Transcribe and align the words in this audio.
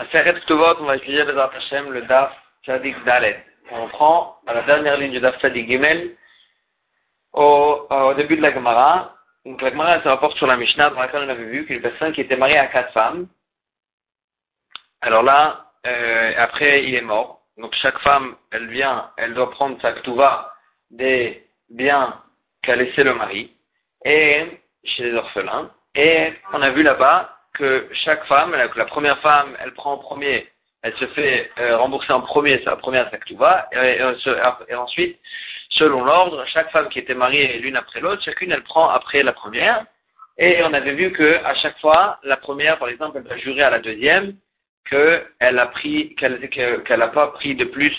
Maseret 0.00 0.40
Ktuvot, 0.40 0.80
on 0.80 0.84
va 0.84 0.96
étudier 0.96 1.24
Bezrat 1.24 1.50
Hashem, 1.54 1.92
le 1.92 2.00
Daf 2.00 2.32
Tzadik 2.64 3.04
Dalet. 3.04 3.44
On 3.70 3.86
prend 3.88 4.38
à 4.46 4.54
la 4.54 4.62
dernière 4.62 4.96
ligne 4.96 5.12
du 5.12 5.20
Daf 5.20 5.38
Tzadik 5.38 5.68
Gimel, 5.68 6.16
au, 7.34 7.86
au 7.90 8.14
début 8.14 8.38
de 8.38 8.40
la 8.40 8.50
Gemara. 8.50 9.14
Donc 9.44 9.60
la 9.60 9.68
Gemara, 9.68 10.02
ça 10.02 10.08
rapporte 10.08 10.38
sur 10.38 10.46
la 10.46 10.56
Mishnah, 10.56 10.88
dans 10.88 11.00
laquelle 11.00 11.24
on 11.24 11.28
avait 11.28 11.44
vu 11.44 11.66
qu'une 11.66 11.82
personne 11.82 12.14
qui 12.14 12.22
était 12.22 12.38
mariée 12.38 12.56
à 12.56 12.68
quatre 12.68 12.94
femmes. 12.94 13.28
Alors 15.02 15.22
là, 15.22 15.66
euh, 15.86 16.32
après, 16.38 16.82
il 16.84 16.94
est 16.94 17.02
mort. 17.02 17.42
Donc 17.58 17.74
chaque 17.74 17.98
femme, 17.98 18.36
elle 18.52 18.68
vient, 18.68 19.10
elle 19.18 19.34
doit 19.34 19.50
prendre 19.50 19.78
sa 19.82 19.92
Ktuva 19.92 20.54
des 20.90 21.46
biens 21.68 22.22
qu'a 22.62 22.74
laissé 22.74 23.04
le 23.04 23.12
mari, 23.12 23.54
et 24.06 24.46
chez 24.82 25.02
les 25.02 25.14
orphelins. 25.14 25.70
Et 25.94 26.32
on 26.54 26.62
a 26.62 26.70
vu 26.70 26.82
là-bas 26.82 27.36
que 27.60 27.88
chaque 28.04 28.24
femme, 28.26 28.52
la 28.52 28.84
première 28.86 29.18
femme, 29.20 29.56
elle 29.62 29.72
prend 29.72 29.92
en 29.92 29.98
premier, 29.98 30.48
elle 30.82 30.96
se 30.96 31.06
fait 31.08 31.50
euh, 31.58 31.76
rembourser 31.76 32.12
en 32.12 32.22
premier 32.22 32.62
sa 32.64 32.76
première 32.76 33.10
saktuva, 33.10 33.68
et, 33.72 34.00
et, 34.00 34.70
et, 34.70 34.74
ensuite, 34.74 35.18
selon 35.70 36.04
l'ordre, 36.04 36.44
chaque 36.46 36.70
femme 36.72 36.88
qui 36.88 36.98
était 36.98 37.14
mariée 37.14 37.58
l'une 37.58 37.76
après 37.76 38.00
l'autre, 38.00 38.22
chacune 38.24 38.50
elle 38.50 38.64
prend 38.64 38.88
après 38.88 39.22
la 39.22 39.32
première. 39.32 39.84
Et 40.38 40.62
on 40.64 40.72
avait 40.72 40.94
vu 40.94 41.12
que 41.12 41.44
à 41.44 41.54
chaque 41.56 41.78
fois, 41.80 42.18
la 42.22 42.38
première, 42.38 42.78
par 42.78 42.88
exemple, 42.88 43.18
elle 43.18 43.28
va 43.28 43.36
jurer 43.36 43.62
à 43.62 43.70
la 43.70 43.78
deuxième 43.78 44.36
qu'elle 44.88 45.58
a 45.58 45.66
pris, 45.66 46.14
qu'elle 46.14 46.48
qu'elle 46.48 46.98
n'a 46.98 47.08
pas 47.08 47.28
pris 47.28 47.54
de 47.54 47.64
plus, 47.64 47.94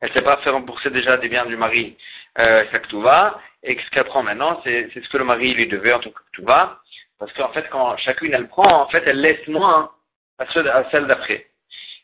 elle 0.00 0.08
ne 0.08 0.14
s'est 0.14 0.22
pas 0.22 0.38
fait 0.38 0.50
rembourser 0.50 0.90
déjà 0.90 1.16
des 1.16 1.28
biens 1.28 1.46
du 1.46 1.56
mari 1.56 1.96
euh, 2.38 2.64
saktuva, 2.72 3.40
et 3.62 3.76
que 3.76 3.82
ce 3.82 3.90
qu'elle 3.90 4.04
prend 4.04 4.24
maintenant, 4.24 4.60
c'est 4.64 4.90
ce 4.92 5.08
que 5.08 5.18
le 5.18 5.24
mari 5.24 5.54
lui 5.54 5.68
devait 5.68 5.92
en 5.92 6.00
tout 6.00 6.10
cas 6.10 6.20
saktuva. 6.26 6.80
Parce 7.18 7.32
qu'en 7.32 7.52
fait, 7.52 7.68
quand 7.70 7.96
chacune 7.98 8.34
elle 8.34 8.48
prend, 8.48 8.82
en 8.82 8.88
fait, 8.88 9.02
elle 9.06 9.20
laisse 9.20 9.46
moins 9.48 9.90
à, 10.38 10.46
celle 10.90 11.06
d'après. 11.06 11.46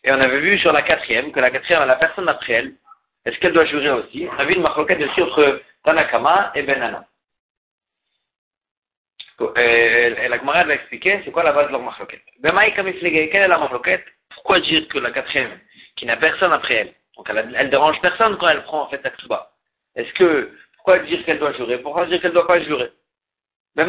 Et 0.03 0.13
on 0.13 0.21
avait 0.21 0.41
vu 0.41 0.59
sur 0.59 0.73
la 0.73 0.83
quatrième 0.83 1.33
que 1.33 1.41
la 1.41 1.51
quatrième, 1.51 1.85
la 1.85 1.97
personne 1.97 2.29
après 2.29 2.55
elle, 2.55 2.75
est-ce 3.25 3.39
qu'elle 3.39 3.53
doit 3.53 3.65
jurer 3.65 3.91
aussi? 3.91 4.29
On 4.31 4.39
a 4.39 4.45
vu 4.45 4.55
une 4.55 4.63
marloquette 4.63 5.01
aussi 5.01 5.23
entre 5.23 5.63
Tanakama 5.85 6.53
et 6.55 6.63
Benana. 6.63 7.07
Et, 9.57 10.29
la 10.29 10.39
Gemara 10.39 10.65
va 10.65 10.75
expliquer 10.75 11.23
c'est 11.25 11.31
quoi 11.31 11.43
la 11.43 11.53
base 11.53 11.69
de 11.69 11.73
leur 11.73 11.83
marloquette. 11.83 12.23
Quelle 12.43 13.43
est 13.43 13.49
la 13.49 13.59
marloquette? 13.59 14.05
Pourquoi 14.31 14.61
dire 14.61 14.87
que 14.89 14.99
la 14.99 15.11
quatrième, 15.11 15.59
qui 15.97 16.07
n'a 16.07 16.17
personne 16.17 16.53
après 16.53 16.75
elle, 16.75 16.95
donc 17.17 17.29
elle, 17.31 17.71
dérange 17.71 18.01
personne 18.01 18.37
quand 18.37 18.49
elle 18.49 18.63
prend 18.65 18.83
en 18.83 18.89
fait 18.89 19.03
la. 19.03 19.51
Est-ce 19.97 20.13
que, 20.15 20.51
pourquoi 20.75 20.99
dire 21.01 21.25
qu'elle 21.25 21.39
doit 21.39 21.53
jurer? 21.53 21.79
Pourquoi 21.79 22.07
dire 22.07 22.21
qu'elle 22.21 22.31
ne 22.31 22.35
doit 22.35 22.47
pas 22.47 22.61
jurer? 22.61 22.91
Il 23.77 23.83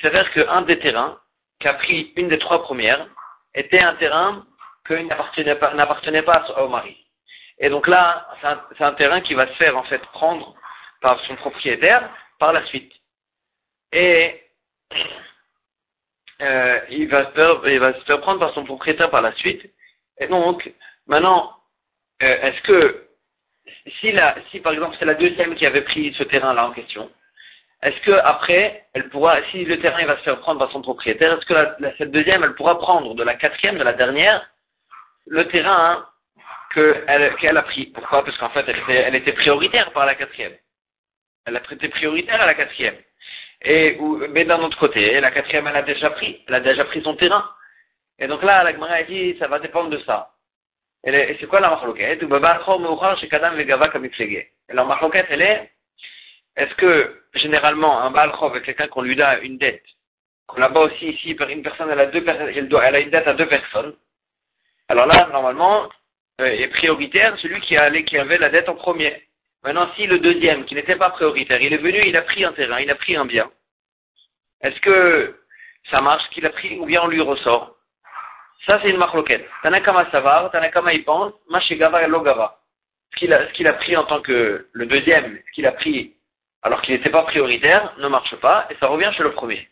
s'avère 0.00 0.32
qu'un 0.32 0.62
des 0.62 0.78
terrains, 0.78 1.18
qui 1.58 1.68
a 1.68 1.74
pris 1.74 2.12
une 2.16 2.28
des 2.28 2.38
trois 2.38 2.62
premières, 2.62 3.06
était 3.54 3.80
un 3.80 3.94
terrain 3.96 4.46
qui 4.86 4.94
n'appartenait 5.04 5.56
pas, 5.56 5.74
n'appartenait 5.74 6.22
pas 6.22 6.46
au 6.58 6.68
mari. 6.68 6.96
Et 7.58 7.68
donc 7.68 7.88
là, 7.88 8.28
c'est 8.76 8.84
un, 8.84 8.92
terrain 8.94 9.20
qui 9.20 9.34
va 9.34 9.48
se 9.48 9.54
faire 9.54 9.76
en 9.76 9.82
fait 9.84 10.00
prendre 10.12 10.54
par 11.00 11.20
son 11.26 11.36
propriétaire 11.36 12.08
par 12.38 12.52
la 12.52 12.64
suite. 12.66 12.92
Et 13.92 14.40
euh, 16.40 16.80
il, 16.90 17.08
va 17.08 17.26
se 17.26 17.32
faire, 17.32 17.68
il 17.68 17.80
va 17.80 17.94
se 17.94 18.04
faire 18.04 18.20
prendre 18.20 18.40
par 18.40 18.54
son 18.54 18.64
propriétaire 18.64 19.10
par 19.10 19.22
la 19.22 19.32
suite. 19.32 19.68
Et 20.18 20.28
donc, 20.28 20.72
maintenant, 21.06 21.56
euh, 22.22 22.40
est-ce 22.42 22.60
que 22.62 23.09
si, 24.00 24.12
la, 24.12 24.34
si 24.50 24.60
par 24.60 24.72
exemple 24.72 24.96
c'est 24.98 25.04
la 25.04 25.14
deuxième 25.14 25.54
qui 25.54 25.66
avait 25.66 25.82
pris 25.82 26.14
ce 26.14 26.22
terrain-là 26.22 26.66
en 26.66 26.72
question, 26.72 27.10
est-ce 27.82 27.98
que 28.00 28.12
après, 28.12 28.84
elle 28.92 29.08
pourra, 29.08 29.42
si 29.50 29.64
le 29.64 29.80
terrain 29.80 30.04
va 30.04 30.18
se 30.18 30.22
faire 30.22 30.38
prendre 30.40 30.58
par 30.58 30.70
son 30.70 30.82
propriétaire, 30.82 31.32
est-ce 31.32 31.46
que 31.46 31.54
la, 31.54 31.96
cette 31.96 32.10
deuxième, 32.10 32.44
elle 32.44 32.54
pourra 32.54 32.78
prendre 32.78 33.14
de 33.14 33.22
la 33.22 33.34
quatrième, 33.36 33.78
de 33.78 33.84
la 33.84 33.94
dernière, 33.94 34.50
le 35.26 35.48
terrain 35.48 36.06
hein, 36.74 37.32
qu'elle 37.40 37.56
a 37.56 37.62
pris? 37.62 37.86
Pourquoi? 37.86 38.22
Parce 38.22 38.36
qu'en 38.36 38.50
fait, 38.50 38.66
elle 38.88 39.14
était, 39.14 39.32
prioritaire 39.32 39.92
par 39.92 40.04
la 40.04 40.14
quatrième. 40.14 40.52
Elle 41.46 41.56
a 41.56 41.72
été 41.72 41.88
prioritaire 41.88 42.40
à 42.40 42.46
la 42.46 42.54
quatrième. 42.54 42.96
Et, 43.62 43.98
mais 44.28 44.44
d'un 44.44 44.60
autre 44.60 44.78
côté, 44.78 45.18
la 45.18 45.30
quatrième, 45.30 45.66
elle 45.66 45.76
a 45.76 45.82
déjà 45.82 46.10
pris, 46.10 46.42
elle 46.48 46.54
a 46.56 46.60
déjà 46.60 46.84
pris 46.84 47.02
son 47.02 47.16
terrain. 47.16 47.48
Et 48.18 48.26
donc 48.26 48.42
là, 48.42 48.62
la 48.62 48.72
Gemara 48.72 49.02
dit, 49.04 49.36
ça 49.38 49.48
va 49.48 49.58
dépendre 49.58 49.88
de 49.88 49.98
ça. 50.00 50.30
Et 51.04 51.36
c'est 51.40 51.46
quoi 51.46 51.60
la 51.60 51.70
marloquette 51.70 52.22
La 54.68 54.84
marloquette, 54.84 55.26
elle 55.30 55.42
est, 55.42 55.70
est-ce 56.56 56.74
que 56.74 57.22
généralement 57.34 58.02
un 58.02 58.10
Baal 58.10 58.32
est 58.54 58.62
quelqu'un 58.62 58.88
qu'on 58.88 59.02
lui 59.02 59.16
donne 59.16 59.38
une 59.42 59.56
dette, 59.56 59.84
là-bas 60.56 60.80
aussi 60.80 61.10
ici, 61.10 61.36
une 61.48 61.62
personne, 61.62 61.88
elle 61.90 62.00
a, 62.00 62.06
deux, 62.06 62.24
elle, 62.26 62.68
doit, 62.68 62.84
elle 62.84 62.96
a 62.96 63.00
une 63.00 63.10
dette 63.10 63.26
à 63.26 63.34
deux 63.34 63.48
personnes, 63.48 63.94
alors 64.88 65.06
là, 65.06 65.28
normalement, 65.32 65.88
euh, 66.40 66.46
est 66.46 66.68
prioritaire 66.68 67.38
celui 67.38 67.60
qui, 67.60 67.76
qui 68.04 68.18
avait 68.18 68.38
la 68.38 68.50
dette 68.50 68.68
en 68.68 68.74
premier. 68.74 69.22
Maintenant, 69.62 69.88
si 69.94 70.06
le 70.06 70.18
deuxième, 70.18 70.64
qui 70.64 70.74
n'était 70.74 70.96
pas 70.96 71.10
prioritaire, 71.10 71.62
il 71.62 71.72
est 71.72 71.78
venu, 71.78 72.02
il 72.04 72.16
a 72.16 72.22
pris 72.22 72.44
un 72.44 72.52
terrain, 72.52 72.80
il 72.80 72.90
a 72.90 72.94
pris 72.94 73.16
un 73.16 73.24
bien, 73.24 73.50
est-ce 74.62 74.80
que 74.80 75.40
ça 75.90 76.00
marche 76.00 76.28
qu'il 76.30 76.44
a 76.44 76.50
pris 76.50 76.78
ou 76.78 76.86
bien 76.86 77.02
on 77.02 77.08
lui 77.08 77.20
ressort? 77.20 77.76
Ça, 78.66 78.78
c'est 78.82 78.90
une 78.90 78.98
marloquette. 78.98 79.48
Tanakama 79.62 80.10
savar, 80.10 80.50
Tanakama 80.50 80.92
y 80.92 80.98
pense, 81.00 81.32
Mashigava 81.48 82.02
et 82.02 82.08
Logava. 82.08 82.58
Ce 83.12 83.16
qu'il 83.18 83.32
a, 83.32 83.70
a 83.70 83.72
pris 83.74 83.96
en 83.96 84.04
tant 84.04 84.20
que 84.20 84.68
le 84.72 84.86
deuxième, 84.86 85.38
ce 85.46 85.52
qu'il 85.52 85.66
a 85.66 85.72
pris 85.72 86.14
alors 86.62 86.82
qu'il 86.82 86.94
n'était 86.94 87.10
pas 87.10 87.22
prioritaire, 87.22 87.94
ne 87.98 88.08
marche 88.08 88.36
pas, 88.36 88.66
et 88.70 88.76
ça 88.76 88.86
revient 88.86 89.10
chez 89.16 89.22
le 89.22 89.32
premier. 89.32 89.66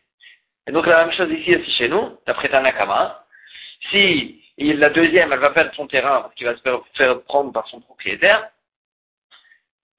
Et 0.66 0.72
donc 0.72 0.86
la 0.86 1.04
même 1.04 1.14
chose 1.14 1.30
ici 1.30 1.54
aussi 1.54 1.70
chez 1.72 1.88
nous, 1.88 2.18
d'après 2.26 2.48
Tanakama. 2.48 3.24
Si 3.90 4.42
la 4.58 4.90
deuxième, 4.90 5.32
elle 5.32 5.38
va 5.38 5.50
perdre 5.50 5.74
son 5.74 5.86
terrain 5.86 6.22
parce 6.22 6.34
qu'il 6.34 6.46
va 6.46 6.56
se 6.56 6.62
faire 6.94 7.22
prendre 7.22 7.52
par 7.52 7.66
son 7.68 7.80
propriétaire, 7.80 8.48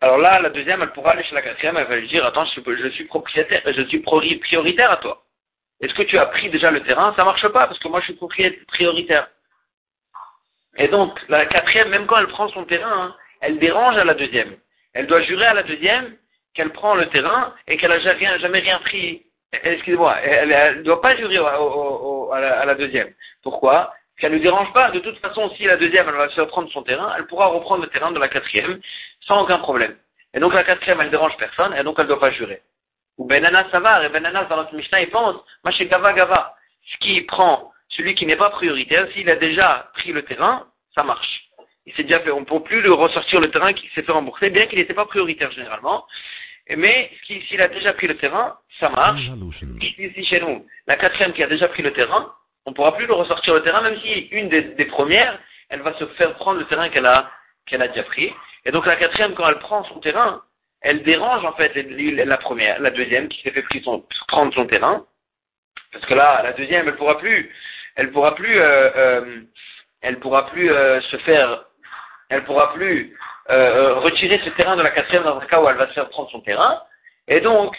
alors 0.02 0.18
là, 0.18 0.40
la 0.40 0.50
deuxième, 0.50 0.82
elle 0.82 0.94
pourra 0.94 1.12
aller 1.12 1.24
chez 1.24 1.36
la 1.36 1.42
quatrième, 1.42 1.76
elle 1.78 1.88
va 1.88 1.98
lui 1.98 2.08
dire, 2.08 2.26
attends, 2.26 2.46
je 2.46 2.90
suis 2.90 3.06
propriétaire, 3.06 3.62
je 3.66 3.82
suis 3.84 4.00
prioritaire 4.00 4.92
à 4.92 4.98
toi. 4.98 5.24
Est-ce 5.82 5.94
que 5.94 6.04
tu 6.04 6.18
as 6.18 6.26
pris 6.26 6.50
déjà 6.50 6.72
le 6.72 6.82
terrain? 6.82 7.14
Ça 7.16 7.24
marche 7.24 7.48
pas 7.48 7.68
parce 7.68 7.80
que 7.80 7.88
moi 7.88 8.02
je 8.02 8.14
suis 8.14 8.66
prioritaire. 8.68 9.28
Et 10.78 10.88
donc 10.88 11.20
la 11.30 11.46
quatrième, 11.46 11.90
même 11.90 12.06
quand 12.06 12.18
elle 12.18 12.28
prend 12.28 12.50
son 12.50 12.66
terrain, 12.66 12.92
hein, 12.92 13.16
elle 13.42 13.60
dérange 13.60 13.98
à 13.98 14.04
la 14.04 14.14
deuxième. 14.14 14.56
Elle 14.94 15.08
doit 15.08 15.22
jurer 15.22 15.46
à 15.46 15.54
la 15.54 15.64
deuxième 15.64 16.16
qu'elle 16.54 16.72
prend 16.72 16.96
le 16.96 17.08
terrain 17.10 17.54
et 17.68 17.78
qu'elle 17.78 17.92
n'a 17.92 18.00
jamais, 18.00 18.60
rien 18.60 18.80
pris. 18.80 19.24
Excusez-moi, 19.52 20.18
elle 20.22 20.80
ne 20.80 20.84
doit 20.84 21.02
pas 21.02 21.16
jurer 21.16 21.38
à, 21.38 22.66
la, 22.66 22.76
deuxième. 22.76 23.14
Pourquoi? 23.42 23.86
Parce 23.86 24.22
qu'elle 24.22 24.34
ne 24.34 24.40
dérange 24.40 24.72
pas. 24.74 24.92
De 24.92 25.00
toute 25.00 25.18
façon, 25.20 25.50
si 25.56 25.64
la 25.64 25.78
deuxième 25.78 26.08
elle 26.10 26.16
va 26.16 26.30
se 26.30 26.42
prendre 26.42 26.70
son 26.72 26.84
terrain, 26.84 27.14
elle 27.18 27.26
pourra 27.26 27.48
reprendre 27.48 27.84
le 27.84 27.90
terrain 27.90 28.12
de 28.12 28.20
la 28.20 28.28
quatrième 28.28 28.80
sans 29.22 29.44
aucun 29.44 29.60
problème. 29.60 29.96
Et 30.34 30.40
donc 30.40 30.54
la 30.54 30.64
quatrième, 30.64 31.02
elle 31.02 31.10
dérange 31.10 31.38
personne 31.38 31.74
et 31.74 31.84
donc 31.84 31.96
elle 31.98 32.06
ne 32.06 32.10
doit 32.10 32.20
pas 32.20 32.32
jurer. 32.32 32.62
Ou 33.20 33.28
Benana 33.28 33.70
Savar, 33.70 34.04
et 34.04 34.10
Benana 34.10 34.46
dans 34.46 34.56
notre 34.56 34.74
Mishnah, 34.74 35.02
il 35.02 35.10
pense, 35.10 35.36
Gava 35.64 36.14
Gava. 36.14 36.56
Ce 36.92 36.98
qui 36.98 37.22
prend 37.22 37.72
celui 37.90 38.16
qui 38.16 38.26
n'est 38.26 38.38
pas 38.38 38.50
prioritaire, 38.50 39.08
s'il 39.12 39.30
a 39.30 39.36
déjà 39.36 39.92
pris 39.94 40.12
le 40.14 40.24
terrain, 40.24 40.66
ça 40.96 41.04
marche. 41.04 41.42
Il 41.86 41.94
s'est 41.94 42.04
déjà 42.04 42.22
fait, 42.22 42.32
on 42.32 42.40
ne 42.40 42.46
peut 42.46 42.62
plus 42.62 42.82
le 42.82 42.94
ressortir 42.94 43.42
le 43.42 43.52
terrain 43.52 43.74
qui 43.74 43.88
s'est 43.90 44.04
fait 44.04 44.12
rembourser, 44.12 44.50
bien 44.50 44.68
qu'il 44.68 44.80
n'était 44.80 44.94
pas 44.94 45.06
prioritaire 45.06 45.52
généralement. 45.52 46.06
Mais 46.78 47.12
s'il 47.26 47.62
a 47.62 47.68
déjà 47.68 47.94
pris 47.94 48.08
le 48.08 48.16
terrain, 48.16 48.58
ça 48.80 48.90
marche. 48.90 49.22
Ici 49.82 50.26
chez 50.26 50.40
nous, 50.40 50.66
la 50.88 50.96
quatrième 50.96 51.34
qui 51.34 51.44
a 51.44 51.48
déjà 51.48 51.68
pris 51.68 51.84
le 51.84 51.92
terrain, 51.92 52.32
on 52.66 52.72
ne 52.72 52.76
pourra 52.76 52.96
plus 52.96 53.08
le 53.08 53.14
ressortir 53.14 53.54
le 53.54 53.64
terrain, 53.64 53.82
même 53.82 54.00
si 54.00 54.28
une 54.32 54.50
des, 54.50 54.62
des 54.62 54.86
premières, 54.86 55.40
elle 55.70 55.82
va 55.82 55.94
se 55.96 56.06
faire 56.10 56.36
prendre 56.36 56.60
le 56.60 56.66
terrain 56.66 56.90
qu'elle 56.90 57.08
a, 57.08 57.32
qu'elle 57.66 57.82
a 57.82 57.88
déjà 57.88 58.04
pris. 58.04 58.32
Et 58.66 58.72
donc 58.72 58.86
la 58.86 58.96
quatrième, 58.96 59.34
quand 59.34 59.48
elle 59.48 59.60
prend 59.60 59.84
son 59.86 60.00
terrain, 60.00 60.42
elle 60.82 61.04
dérange 61.04 61.44
en 61.46 61.54
fait 61.54 61.74
la 61.76 62.38
première, 62.38 62.80
la 62.80 62.92
deuxième 62.92 63.28
qui 63.28 63.42
s'est 63.42 63.52
fait 63.52 63.66
prendre 64.28 64.54
son 64.54 64.66
terrain, 64.66 65.06
parce 65.92 66.06
que 66.06 66.14
là, 66.14 66.42
la 66.44 66.54
deuxième, 66.54 66.88
elle 66.88 66.96
pourra 66.96 67.18
plus, 67.18 67.54
elle 67.96 68.12
pourra 68.12 68.36
plus, 68.36 68.60
euh, 68.60 68.92
euh, 68.96 69.42
elle 70.02 70.20
pourra 70.20 70.48
plus 70.48 70.72
euh, 70.72 71.02
se 71.02 71.18
faire, 71.18 71.66
elle 72.30 72.44
pourra 72.44 72.74
plus 72.74 73.16
retirer 73.48 74.40
ce 74.46 74.52
terrain 74.52 74.76
de 74.76 74.84
la 74.84 74.92
quatrième 74.92 75.24
dans 75.24 75.40
un 75.40 75.46
cas 75.48 75.60
où 75.60 75.68
elle 75.68 75.76
va 75.76 75.88
se 75.88 75.94
faire 75.94 76.10
prendre 76.10 76.30
son 76.30 76.40
terrain, 76.42 76.84
et 77.28 77.42
donc 77.42 77.76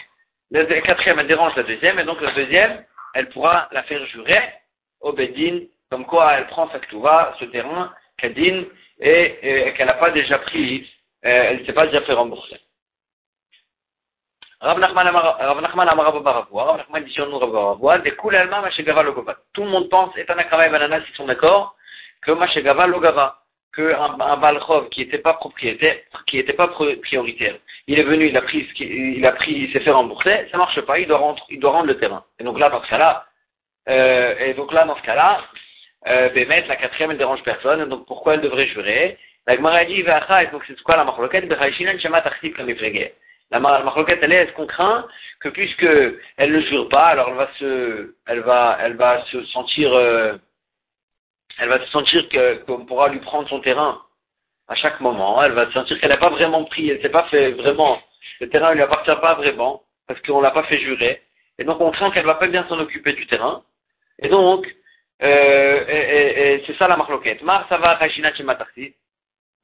la 0.51 0.65
quatrième 0.65 1.19
elle 1.19 1.27
dérange 1.27 1.55
la 1.55 1.63
deuxième, 1.63 1.97
et 1.97 2.03
donc 2.03 2.19
la 2.19 2.33
deuxième, 2.33 2.83
elle 3.13 3.29
pourra 3.29 3.69
la 3.71 3.83
faire 3.83 4.05
jurer 4.07 4.41
au 4.99 5.13
Bedin, 5.13 5.61
comme 5.89 6.05
quoi 6.05 6.33
elle 6.33 6.47
prend 6.47 6.69
sa 6.71 6.79
ce 7.39 7.45
terrain, 7.45 7.93
Kadin, 8.17 8.65
et, 8.99 9.69
et 9.69 9.73
qu'elle 9.73 9.87
n'a 9.87 9.93
pas 9.93 10.11
déjà 10.11 10.39
pris, 10.39 10.91
elle 11.21 11.61
ne 11.61 11.65
s'est 11.65 11.73
pas 11.73 11.87
déjà 11.87 12.01
fait 12.01 12.13
rembourser. 12.13 12.59
Rav 14.61 14.79
Nachman 14.79 15.07
Amar 15.07 15.37
Rav 15.39 16.23
Baravua, 16.23 16.63
Rav 16.63 16.77
Nachman 16.77 17.03
dit 17.03 17.15
nous 17.17 17.39
Rav 17.39 17.51
Baravua, 17.51 17.97
de 17.99 18.11
Kulalma 18.11 18.61
Mashegava 18.61 19.03
Logava. 19.03 19.35
Tout 19.53 19.63
le 19.63 19.69
monde 19.69 19.89
pense, 19.89 20.15
et 20.17 20.25
Tanakama 20.25 20.67
et 20.67 20.69
Bananas, 20.69 21.01
ils 21.09 21.15
sont 21.15 21.25
d'accord, 21.25 21.75
que 22.21 22.31
Mashegava 22.31 22.85
Logava. 22.87 23.41
qu'un 23.73 24.19
un 24.19 24.37
Balchov 24.37 24.89
qui 24.89 25.01
n'était 25.01 25.17
pas 25.19 25.33
propriétaire, 25.33 25.97
qui 26.27 26.37
n'était 26.37 26.53
pas 26.53 26.67
prioritaire, 26.67 27.55
il 27.87 27.99
est 27.99 28.03
venu, 28.03 28.27
il 28.27 28.37
a 28.37 28.41
pris, 28.41 28.67
il 28.79 29.25
a 29.25 29.31
pris, 29.31 29.51
il 29.53 29.71
s'est 29.71 29.79
fait 29.79 29.91
rembourser, 29.91 30.47
ça 30.51 30.57
marche 30.57 30.79
pas, 30.81 30.99
il 30.99 31.07
doit 31.07 31.17
rendre, 31.17 31.43
il 31.49 31.59
doit 31.59 31.71
rendre 31.71 31.87
le 31.87 31.97
terrain. 31.97 32.23
Et 32.39 32.43
donc 32.43 32.59
là, 32.59 32.69
dans 32.69 32.83
ce 32.83 32.89
cas-là, 32.89 33.25
euh, 33.89 34.35
et 34.39 34.53
donc 34.53 34.73
là, 34.73 34.85
dans 34.85 34.97
ce 34.97 35.01
cas-là, 35.03 35.41
euh, 36.07 36.29
Bémet, 36.29 36.65
la 36.67 36.75
quatrième, 36.75 37.11
elle 37.11 37.17
dérange 37.17 37.43
personne, 37.43 37.87
donc 37.87 38.05
pourquoi 38.05 38.33
elle 38.33 38.41
devrait 38.41 38.67
jurer? 38.67 39.17
La 39.47 39.55
Gemara 39.55 39.85
dit, 39.85 40.03
donc 40.51 40.63
c'est 40.67 40.79
quoi 40.83 40.97
la 40.97 41.03
marloquette? 41.03 41.47
La 43.51 43.59
marloquette, 43.59 44.19
elle 44.21 44.31
est, 44.31 44.43
est-ce 44.45 44.53
qu'on 44.53 44.65
craint 44.65 45.05
que 45.41 45.49
puisque 45.49 45.85
elle 46.37 46.53
ne 46.53 46.61
jure 46.61 46.87
pas, 46.87 47.07
alors 47.07 47.29
elle 47.29 47.35
va 47.35 47.49
se, 47.59 48.15
elle 48.25 48.39
va, 48.39 48.77
elle 48.79 48.95
va 48.95 49.25
se 49.25 49.43
sentir, 49.45 49.93
euh, 49.93 50.37
elle 51.59 51.67
va 51.69 51.79
se 51.79 51.91
sentir 51.91 52.23
qu'on 52.65 52.85
pourra 52.85 53.09
lui 53.09 53.19
prendre 53.19 53.49
son 53.49 53.59
terrain 53.59 54.01
à 54.69 54.75
chaque 54.75 55.01
moment. 55.01 55.43
Elle 55.43 55.51
va 55.51 55.67
se 55.67 55.73
sentir 55.73 55.99
qu'elle 55.99 56.11
n'a 56.11 56.17
pas 56.17 56.29
vraiment 56.29 56.63
pris, 56.63 56.89
elle 56.89 57.01
s'est 57.01 57.09
pas 57.09 57.23
fait 57.25 57.51
vraiment, 57.51 58.01
le 58.39 58.49
terrain 58.49 58.69
ne 58.69 58.75
lui 58.75 58.83
appartient 58.83 59.19
pas 59.21 59.35
vraiment 59.35 59.83
parce 60.07 60.21
qu'on 60.21 60.41
l'a 60.41 60.51
pas 60.51 60.63
fait 60.63 60.79
jurer. 60.79 61.21
Et 61.59 61.65
donc 61.65 61.81
on 61.81 61.91
craint 61.91 62.11
qu'elle 62.11 62.25
va 62.25 62.35
pas 62.35 62.47
bien 62.47 62.65
s'en 62.69 62.79
occuper 62.79 63.13
du 63.13 63.27
terrain. 63.27 63.63
Et 64.19 64.29
donc, 64.29 64.65
euh, 65.23 65.85
et, 65.87 66.63
c'est 66.65 66.77
ça 66.77 66.87
la 66.87 66.97
marloquette. 66.97 67.41
Mar, 67.43 67.65
ça 67.67 67.77
va, 67.77 67.95
Rachina. 67.95 68.31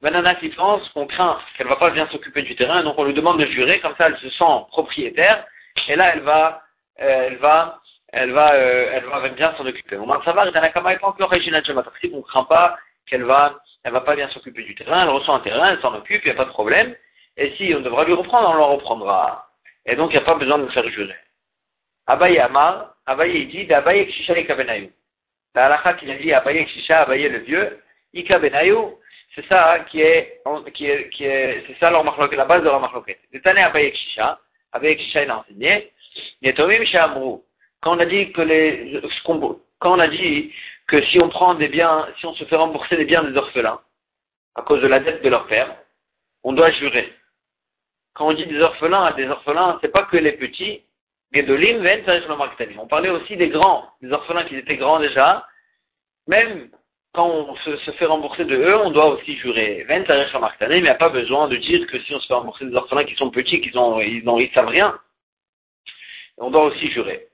Banana 0.00 0.36
qui 0.36 0.48
pense 0.50 0.88
qu'on 0.90 1.06
craint 1.06 1.38
qu'elle 1.56 1.66
va 1.66 1.76
pas 1.76 1.90
bien 1.90 2.06
s'occuper 2.08 2.42
du 2.42 2.54
terrain, 2.54 2.84
donc 2.84 2.96
on 2.98 3.04
lui 3.04 3.14
demande 3.14 3.40
de 3.40 3.46
jurer, 3.46 3.80
comme 3.80 3.96
ça 3.96 4.06
elle 4.06 4.18
se 4.18 4.30
sent 4.30 4.64
propriétaire, 4.68 5.44
et 5.88 5.96
là 5.96 6.12
elle 6.14 6.20
va, 6.20 6.62
euh, 7.00 7.26
elle 7.26 7.36
va, 7.38 7.80
elle 8.12 8.30
va, 8.30 8.54
euh, 8.54 8.90
elle 8.92 9.04
va 9.06 9.28
bien 9.30 9.52
s'en 9.56 9.66
occuper. 9.66 9.96
Au 9.96 10.06
moins 10.06 10.22
ça 10.24 10.32
va, 10.32 10.50
Tanakama 10.52 10.94
est 10.94 10.98
pas 10.98 11.08
encore 11.08 11.30
Rachina 11.30 11.62
Chimatarsi, 11.64 12.12
on 12.14 12.22
craint 12.22 12.44
pas 12.44 12.78
qu'elle 13.06 13.24
va, 13.24 13.58
elle 13.82 13.92
va 13.92 14.00
pas 14.02 14.14
bien 14.14 14.28
s'occuper 14.28 14.62
du 14.62 14.74
terrain, 14.76 15.02
elle 15.02 15.08
reçoit 15.08 15.34
un 15.34 15.40
terrain, 15.40 15.70
elle 15.70 15.80
s'en 15.80 15.94
occupe, 15.94 16.22
il 16.24 16.28
n'y 16.28 16.34
a 16.34 16.36
pas 16.36 16.44
de 16.44 16.50
problème, 16.50 16.94
et 17.36 17.52
si 17.56 17.74
on 17.76 17.80
devra 17.80 18.04
lui 18.04 18.12
reprendre, 18.12 18.48
on 18.50 18.54
le 18.54 18.62
reprendra. 18.62 19.48
Et 19.84 19.96
donc 19.96 20.10
il 20.10 20.16
n'y 20.16 20.22
a 20.22 20.26
pas 20.26 20.34
besoin 20.34 20.58
de 20.58 20.68
faire 20.68 20.88
jurer. 20.90 21.16
Abaye 22.06 22.38
Amar, 22.38 22.94
Abaye 23.06 23.46
dit, 23.46 23.66
d'Abaye 23.66 24.06
Kshisha 24.06 24.38
et 24.38 24.46
Kabenayou. 24.46 24.90
La 25.54 25.66
halakha 25.66 25.94
qu'il 25.94 26.10
a 26.10 26.14
dit 26.14 26.32
Abaye 26.32 26.64
Kshisha, 26.66 27.00
Abaye 27.00 27.28
le 27.28 27.38
vieux, 27.38 27.80
Ika 28.14 28.38
Benayou, 28.38 28.98
c'est 29.34 29.46
ça 29.46 29.74
hein, 29.74 29.84
qui 29.84 30.00
est, 30.00 30.42
qui 30.74 30.86
est, 30.86 31.10
qui 31.10 31.24
est, 31.24 31.64
c'est 31.66 31.78
ça 31.78 31.90
leur 31.90 32.04
la 32.04 32.44
base 32.44 32.60
de 32.60 32.66
leur 32.66 32.80
marloquette. 32.80 33.20
Détané 33.32 33.62
Abaye 33.62 33.92
Kshisha, 33.92 34.40
Abaye 34.72 34.96
Kshisha 34.96 35.24
il 35.24 35.30
a 35.30 35.38
enseigné, 35.38 35.92
Yetomim 36.42 36.84
Shamrou. 36.84 37.44
Quand 37.80 37.96
on 37.96 38.00
a 38.00 38.06
dit 38.06 38.32
que 38.32 38.40
les, 38.42 39.00
quand 39.78 39.96
on 39.96 39.98
a 40.00 40.08
dit 40.08 40.52
que 40.88 41.00
si 41.02 41.18
on 41.22 41.28
prend 41.28 41.54
des 41.54 41.68
biens, 41.68 42.08
si 42.18 42.26
on 42.26 42.34
se 42.34 42.44
fait 42.44 42.56
rembourser 42.56 42.96
des 42.96 43.04
biens 43.04 43.22
des 43.22 43.36
orphelins, 43.36 43.80
à 44.54 44.62
cause 44.62 44.82
de 44.82 44.88
la 44.88 44.98
dette 45.00 45.22
de 45.22 45.28
leur 45.28 45.46
père, 45.46 45.76
on 46.42 46.52
doit 46.52 46.70
jurer. 46.72 47.12
Quand 48.14 48.28
on 48.28 48.32
dit 48.32 48.46
des 48.46 48.60
orphelins, 48.60 49.12
des 49.12 49.28
orphelins, 49.28 49.78
c'est 49.80 49.92
pas 49.92 50.04
que 50.04 50.16
les 50.16 50.32
petits, 50.32 50.82
on 52.78 52.86
parlait 52.86 53.10
aussi 53.10 53.36
des 53.36 53.48
grands, 53.48 53.86
des 54.00 54.10
orphelins 54.12 54.44
qui 54.44 54.56
étaient 54.56 54.78
grands 54.78 54.98
déjà. 54.98 55.46
Même 56.26 56.70
quand 57.14 57.26
on 57.26 57.56
se, 57.56 57.90
fait 57.92 58.04
rembourser 58.04 58.44
de 58.44 58.56
eux, 58.56 58.76
on 58.76 58.90
doit 58.90 59.06
aussi 59.06 59.36
jurer. 59.36 59.84
mais 59.88 60.04
il 60.04 60.82
n'y 60.82 60.88
a 60.88 60.94
pas 60.94 61.08
besoin 61.08 61.48
de 61.48 61.56
dire 61.56 61.86
que 61.86 61.98
si 62.00 62.14
on 62.14 62.20
se 62.20 62.26
fait 62.26 62.34
rembourser 62.34 62.66
des 62.66 62.74
orphelins 62.74 63.04
qui 63.04 63.14
sont 63.16 63.30
petits, 63.30 63.60
qu'ils 63.60 63.78
ont, 63.78 64.00
ils 64.00 64.24
n'ont, 64.24 64.38
savent 64.54 64.68
rien, 64.68 64.98
on 66.36 66.50
doit 66.50 66.64
aussi 66.64 66.90
jurer. 66.90 67.26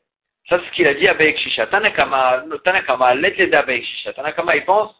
Ça, 0.48 0.58
c'est 0.58 0.66
ce 0.66 0.72
qu'il 0.72 0.86
a 0.86 0.94
dit 0.94 1.08
à 1.08 1.14
Beek 1.14 1.38
Shisha. 1.38 1.66
Tanakama, 1.66 2.44
Tanakama, 2.64 3.14
Shisha. 3.82 4.12
Tanakama, 4.12 4.56
il 4.56 4.64
pense 4.64 4.94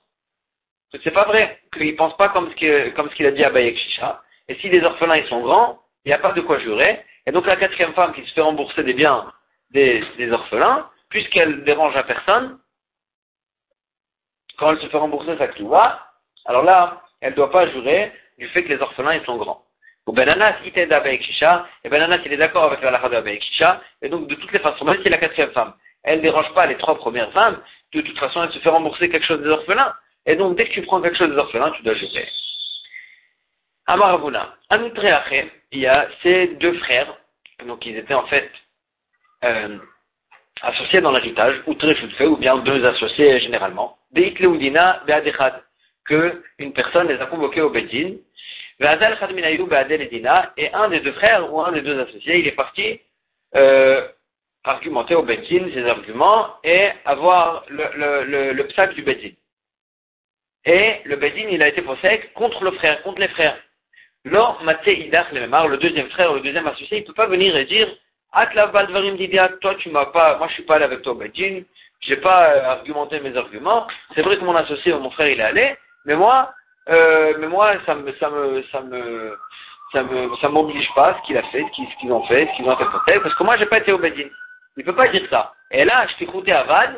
que 0.93 0.99
c'est 1.03 1.11
pas 1.11 1.25
vrai, 1.25 1.61
qu'il 1.73 1.97
pense 1.97 2.17
pas 2.17 2.29
comme 2.31 2.50
ce 2.50 2.56
qu'il, 2.56 3.27
a 3.27 3.31
dit 3.31 3.44
à 3.44 3.50
Beek 3.50 3.79
Shisha. 3.79 4.23
Et 4.49 4.55
si 4.56 4.69
les 4.69 4.82
orphelins, 4.82 5.17
ils 5.17 5.27
sont 5.29 5.41
grands, 5.41 5.81
il 6.05 6.09
n'y 6.09 6.15
a 6.15 6.19
pas 6.19 6.32
de 6.32 6.41
quoi 6.41 6.59
jurer. 6.59 7.00
Et 7.27 7.32
donc 7.32 7.47
la 7.47 7.56
quatrième 7.56 7.94
femme 7.94 8.12
qui 8.12 8.23
se 8.27 8.32
fait 8.35 8.41
rembourser 8.41 8.82
des 8.82 8.94
biens 8.94 9.32
des, 9.75 10.31
orphelins, 10.31 10.88
puisqu'elle 11.11 11.65
dérange 11.65 11.97
à 11.97 12.05
personne, 12.05 12.59
quand 14.59 14.73
elle 14.73 14.81
se 14.81 14.89
fait 14.89 14.97
rembourser 14.97 15.37
sa 15.37 15.49
clouva, 15.49 16.01
alors 16.47 16.62
là, 16.62 17.03
elle 17.21 17.31
ne 17.31 17.37
doit 17.37 17.51
pas 17.51 17.69
jurer 17.71 18.12
du 18.39 18.49
fait 18.49 18.65
que 18.65 18.69
les 18.69 18.81
orphelins 18.81 19.23
sont 19.25 19.37
grands. 19.37 19.62
Ou 20.06 20.12
Benanas, 20.12 20.56
il 20.65 20.79
est 20.79 20.83
et 20.83 21.89
Benanas, 21.89 22.19
il 22.25 22.33
est 22.33 22.37
d'accord 22.37 22.65
avec 22.65 22.83
la 22.83 22.91
Lachada 22.91 23.23
Shisha, 23.41 23.81
et 24.03 24.09
donc 24.09 24.29
de 24.29 24.35
toutes 24.35 24.53
les 24.53 24.59
façons, 24.59 24.85
même 24.85 25.03
si 25.03 25.09
la 25.09 25.19
quatrième 25.19 25.53
femme, 25.53 25.73
elle 26.03 26.19
ne 26.19 26.23
dérange 26.23 26.53
pas 26.53 26.67
les 26.67 26.77
trois 26.77 26.97
premières 26.97 27.33
femmes, 27.33 27.61
de 27.95 28.01
toute 28.01 28.19
façon, 28.19 28.43
elle 28.43 28.53
se 28.53 28.59
fait 28.59 28.69
rembourser 28.69 29.09
quelque 29.09 29.27
chose 29.27 29.41
des 29.41 29.49
orphelins. 29.49 29.95
Et 30.27 30.37
donc, 30.37 30.56
dès 30.56 30.67
que 30.67 30.73
tu 30.73 30.83
prends 30.83 31.01
quelque 31.01 31.17
chose 31.17 31.31
des 31.31 31.37
orphelins, 31.37 31.71
tu 31.71 31.83
dois 31.83 31.95
jurer. 31.95 32.29
Amaravuna. 33.87 34.56
après, 34.71 35.51
il 35.73 35.81
y 35.81 35.87
a 35.87 36.09
ces 36.23 36.49
deux 36.49 36.77
frères, 36.79 37.15
donc 37.67 37.85
ils 37.87 37.97
étaient 37.97 38.15
en 38.15 38.27
fait 38.27 38.51
euh, 39.45 39.79
associés 40.62 41.01
dans 41.01 41.12
l'héritage, 41.12 41.62
ou 41.67 41.75
très 41.75 41.95
fait, 41.95 42.27
ou 42.27 42.37
bien 42.37 42.56
deux 42.59 42.85
associés 42.85 43.41
généralement. 43.41 43.97
Que 46.06 46.43
une 46.59 46.73
personne 46.73 47.09
les 47.09 47.21
a 47.21 47.27
convoqués 47.27 47.62
au 47.62 47.71
Bedin. 47.71 48.17
et 48.81 50.73
un 50.75 50.89
des 50.89 51.01
deux 51.01 51.12
frères 51.12 51.53
ou 51.53 51.61
un 51.61 51.73
des 51.73 51.81
deux 51.81 51.99
associés, 51.99 52.39
il 52.41 52.47
est 52.47 52.53
parti 52.53 53.01
euh, 53.56 54.06
argumenter 54.65 55.15
au 55.15 55.23
Bedin 55.23 55.71
ses 55.73 55.87
arguments 55.87 56.56
et 56.62 56.91
avoir 57.05 57.65
le, 57.69 58.53
le, 58.53 58.67
psaque 58.69 58.95
du 58.95 59.03
Bedin. 59.03 59.33
Et 60.67 61.01
le 61.05 61.17
Bedin, 61.17 61.49
il 61.51 61.62
a 61.62 61.69
été 61.69 61.83
posé 61.83 62.21
contre 62.35 62.65
le 62.65 62.73
frère, 62.73 63.03
contre 63.03 63.21
les 63.21 63.29
frères. 63.29 63.59
Lors 64.25 64.62
Idach 64.87 65.33
le 65.33 65.77
deuxième 65.77 66.09
frère, 66.09 66.33
le 66.33 66.41
deuxième 66.41 66.67
associé, 66.67 66.99
il 66.99 67.01
ne 67.03 67.06
peut 67.06 67.12
pas 67.15 67.27
venir 67.27 67.55
et 67.56 67.67
dire 67.67 67.89
toi 69.60 69.75
tu 69.76 69.90
m'as 69.90 70.06
pas, 70.06 70.38
moi 70.38 70.48
je 70.48 70.54
suis 70.54 70.62
pas 70.64 70.76
allé 70.76 70.84
avec 70.84 71.02
toi 71.02 71.14
Bedin, 71.14 71.62
j'ai 72.00 72.16
pas 72.16 72.50
euh, 72.50 72.64
argumenté 72.64 73.20
mes 73.20 73.36
arguments, 73.36 73.86
c'est 74.14 74.22
vrai 74.22 74.36
que 74.36 74.44
mon 74.44 74.56
associé 74.56 74.92
mon 74.92 75.10
frère 75.10 75.28
il 75.28 75.40
est 75.40 75.44
allé, 75.44 75.76
mais 76.04 76.16
moi, 76.16 76.52
euh, 76.88 77.34
mais 77.38 77.48
moi 77.48 77.72
ça 77.86 77.94
me, 77.94 78.12
ça 78.14 78.31
me, 78.31 78.62
ça 78.72 78.81
me, 78.81 79.38
ça 79.92 80.02
me, 80.02 80.36
ça 80.36 80.48
m'oblige 80.48 80.92
pas 80.94 81.16
ce 81.19 81.26
qu'il 81.26 81.38
a 81.38 81.42
fait, 81.44 81.64
ce 81.72 82.00
qu'ils 82.00 82.12
ont 82.12 82.25
fait, 82.25 82.48
ce 82.50 82.56
qu'ils 82.56 82.69
ont 82.69 82.76
fait 82.76 83.20
parce 83.20 83.34
que 83.34 83.44
moi 83.44 83.56
j'ai 83.56 83.66
pas 83.66 83.78
été 83.78 83.92
au 83.92 83.98
Bedin. 83.98 84.28
Il 84.76 84.84
peut 84.84 84.94
pas 84.94 85.06
dire 85.08 85.26
ça. 85.31 85.54
Et 85.70 85.84
là, 85.84 86.06
je 86.08 86.16
t'ai 86.16 86.25
écouté 86.25 86.52
à 86.52 86.64
Van, 86.64 86.94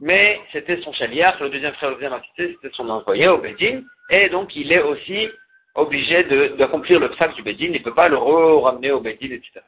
mais 0.00 0.40
c'était 0.52 0.80
son 0.80 0.92
chaliard, 0.92 1.36
le 1.40 1.50
deuxième 1.50 1.74
frère, 1.74 1.90
le 1.90 1.96
deuxième 1.96 2.14
associé, 2.14 2.54
c'était 2.54 2.74
son 2.74 2.88
employé 2.88 3.28
au 3.28 3.38
Bedin, 3.38 3.82
et 4.08 4.30
donc 4.30 4.56
il 4.56 4.72
est 4.72 4.80
aussi 4.80 5.28
obligé 5.74 6.24
d'accomplir 6.56 6.98
le 6.98 7.10
psaque 7.10 7.34
du 7.34 7.42
Bedin, 7.42 7.66
il 7.66 7.72
ne 7.72 7.78
peut 7.78 7.94
pas 7.94 8.08
le 8.08 8.16
ramener 8.16 8.90
au 8.90 9.00
Bedin, 9.00 9.32
etc. 9.32 9.60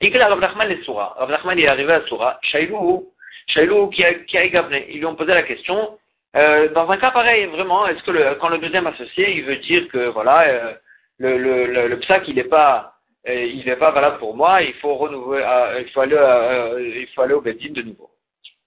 Ikla 0.00 0.28
Rav 0.28 0.40
Nachman 0.40 0.68
les 0.68 0.82
Soura. 0.84 1.14
Rav 1.18 1.30
Nachman 1.30 1.58
est 1.58 1.66
arrivé 1.66 1.92
à 1.92 2.06
Soura. 2.06 2.38
Shailou, 2.42 3.08
Shailou 3.48 3.88
qui 3.88 4.04
a, 4.04 4.14
qui 4.14 4.38
a. 4.38 4.44
Ils 4.44 4.98
lui 4.98 5.06
ont 5.06 5.16
posé 5.16 5.34
la 5.34 5.42
question. 5.42 5.98
Euh, 6.36 6.68
dans 6.68 6.88
un 6.90 6.98
cas 6.98 7.10
pareil, 7.10 7.46
vraiment, 7.46 7.86
est-ce 7.86 8.02
que 8.02 8.10
le, 8.10 8.34
quand 8.36 8.48
le 8.48 8.58
deuxième 8.58 8.86
associé, 8.86 9.32
il 9.32 9.44
veut 9.44 9.56
dire 9.56 9.88
que 9.88 10.08
voilà, 10.08 10.42
euh, 10.42 10.74
le, 11.18 11.38
le, 11.38 11.66
le, 11.66 11.88
le 11.88 11.98
psaque, 12.00 12.28
il 12.28 12.36
n'est 12.36 12.44
pas, 12.44 12.92
euh, 13.28 13.44
il 13.44 13.64
n'est 13.64 13.76
pas 13.76 13.90
valable 13.90 14.18
pour 14.18 14.36
moi, 14.36 14.62
il 14.62 14.74
faut 14.74 14.94
renouveler, 14.94 15.42
il 15.80 15.90
faut 15.90 16.02
aller, 16.02 17.00
il 17.00 17.08
faut 17.14 17.22
aller 17.22 17.34
au 17.34 17.40
Bedin 17.40 17.72
de 17.72 17.82
nouveau. 17.82 18.10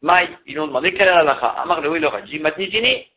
Maï, 0.01 0.29
ils 0.47 0.59
ont 0.59 0.67
demandé 0.67 0.91
quelle 0.93 1.07
est 1.07 1.15
la 1.15 1.23
lacha. 1.23 1.49
Amar 1.49 1.79
il 1.85 2.01
leur 2.01 2.15
a 2.15 2.21
dit, 2.21 2.39
Matnitini. 2.39 3.07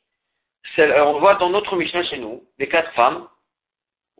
On 0.78 1.18
voit 1.18 1.34
dans 1.34 1.50
notre 1.50 1.76
mission 1.76 2.02
chez 2.04 2.18
nous, 2.18 2.42
des 2.58 2.68
quatre 2.68 2.92
femmes, 2.92 3.26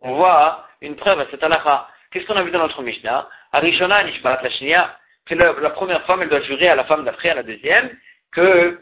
on 0.01 0.15
voit 0.15 0.67
une 0.81 0.95
preuve 0.95 1.19
à 1.19 1.27
cette 1.31 1.43
halakha. 1.43 1.87
Qu'est-ce 2.11 2.25
qu'on 2.25 2.35
a 2.35 2.43
vu 2.43 2.51
dans 2.51 2.59
notre 2.59 2.81
Mishnah? 2.81 3.27
Arishona 3.55 4.03
Nishbat, 4.03 4.41
la 4.43 4.97
que 5.25 5.33
la, 5.33 5.69
première 5.69 6.05
femme, 6.05 6.21
elle 6.21 6.29
doit 6.29 6.41
jurer 6.41 6.67
à 6.67 6.75
la 6.75 6.83
femme 6.83 7.05
d'après, 7.05 7.29
à 7.29 7.35
la 7.35 7.43
deuxième, 7.43 7.89
que, 8.33 8.81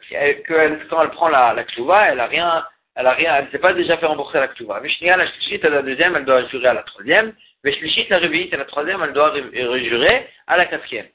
quand 0.90 1.02
elle 1.04 1.10
prend 1.12 1.30
la, 1.30 1.54
la 1.54 1.64
elle 2.10 2.20
a 2.20 2.26
rien, 2.26 2.66
elle 2.96 3.06
a 3.06 3.12
rien, 3.12 3.36
elle 3.36 3.46
ne 3.46 3.52
s'est 3.52 3.60
pas 3.60 3.74
déjà 3.74 3.98
fait 3.98 4.08
rembourser 4.08 4.40
la 4.40 4.48
Ktuva. 4.48 4.80
Mishnia, 4.82 5.16
la 5.16 5.28
Shlishit, 5.28 5.64
à 5.64 5.70
la 5.70 5.84
deuxième, 5.84 6.16
elle 6.16 6.26
doit 6.26 6.44
jurer 6.48 6.68
à 6.68 6.74
la 6.74 6.82
troisième. 6.82 7.34
Shlishit, 7.64 8.10
la 8.10 8.18
Révite, 8.18 8.52
à 8.56 8.58
la 8.58 8.66
troisième, 8.66 9.04
elle 9.04 9.14
doit 9.14 9.34
jurer 9.78 10.28
à 10.48 10.58
la 10.58 10.66
quatrième. 10.66 11.08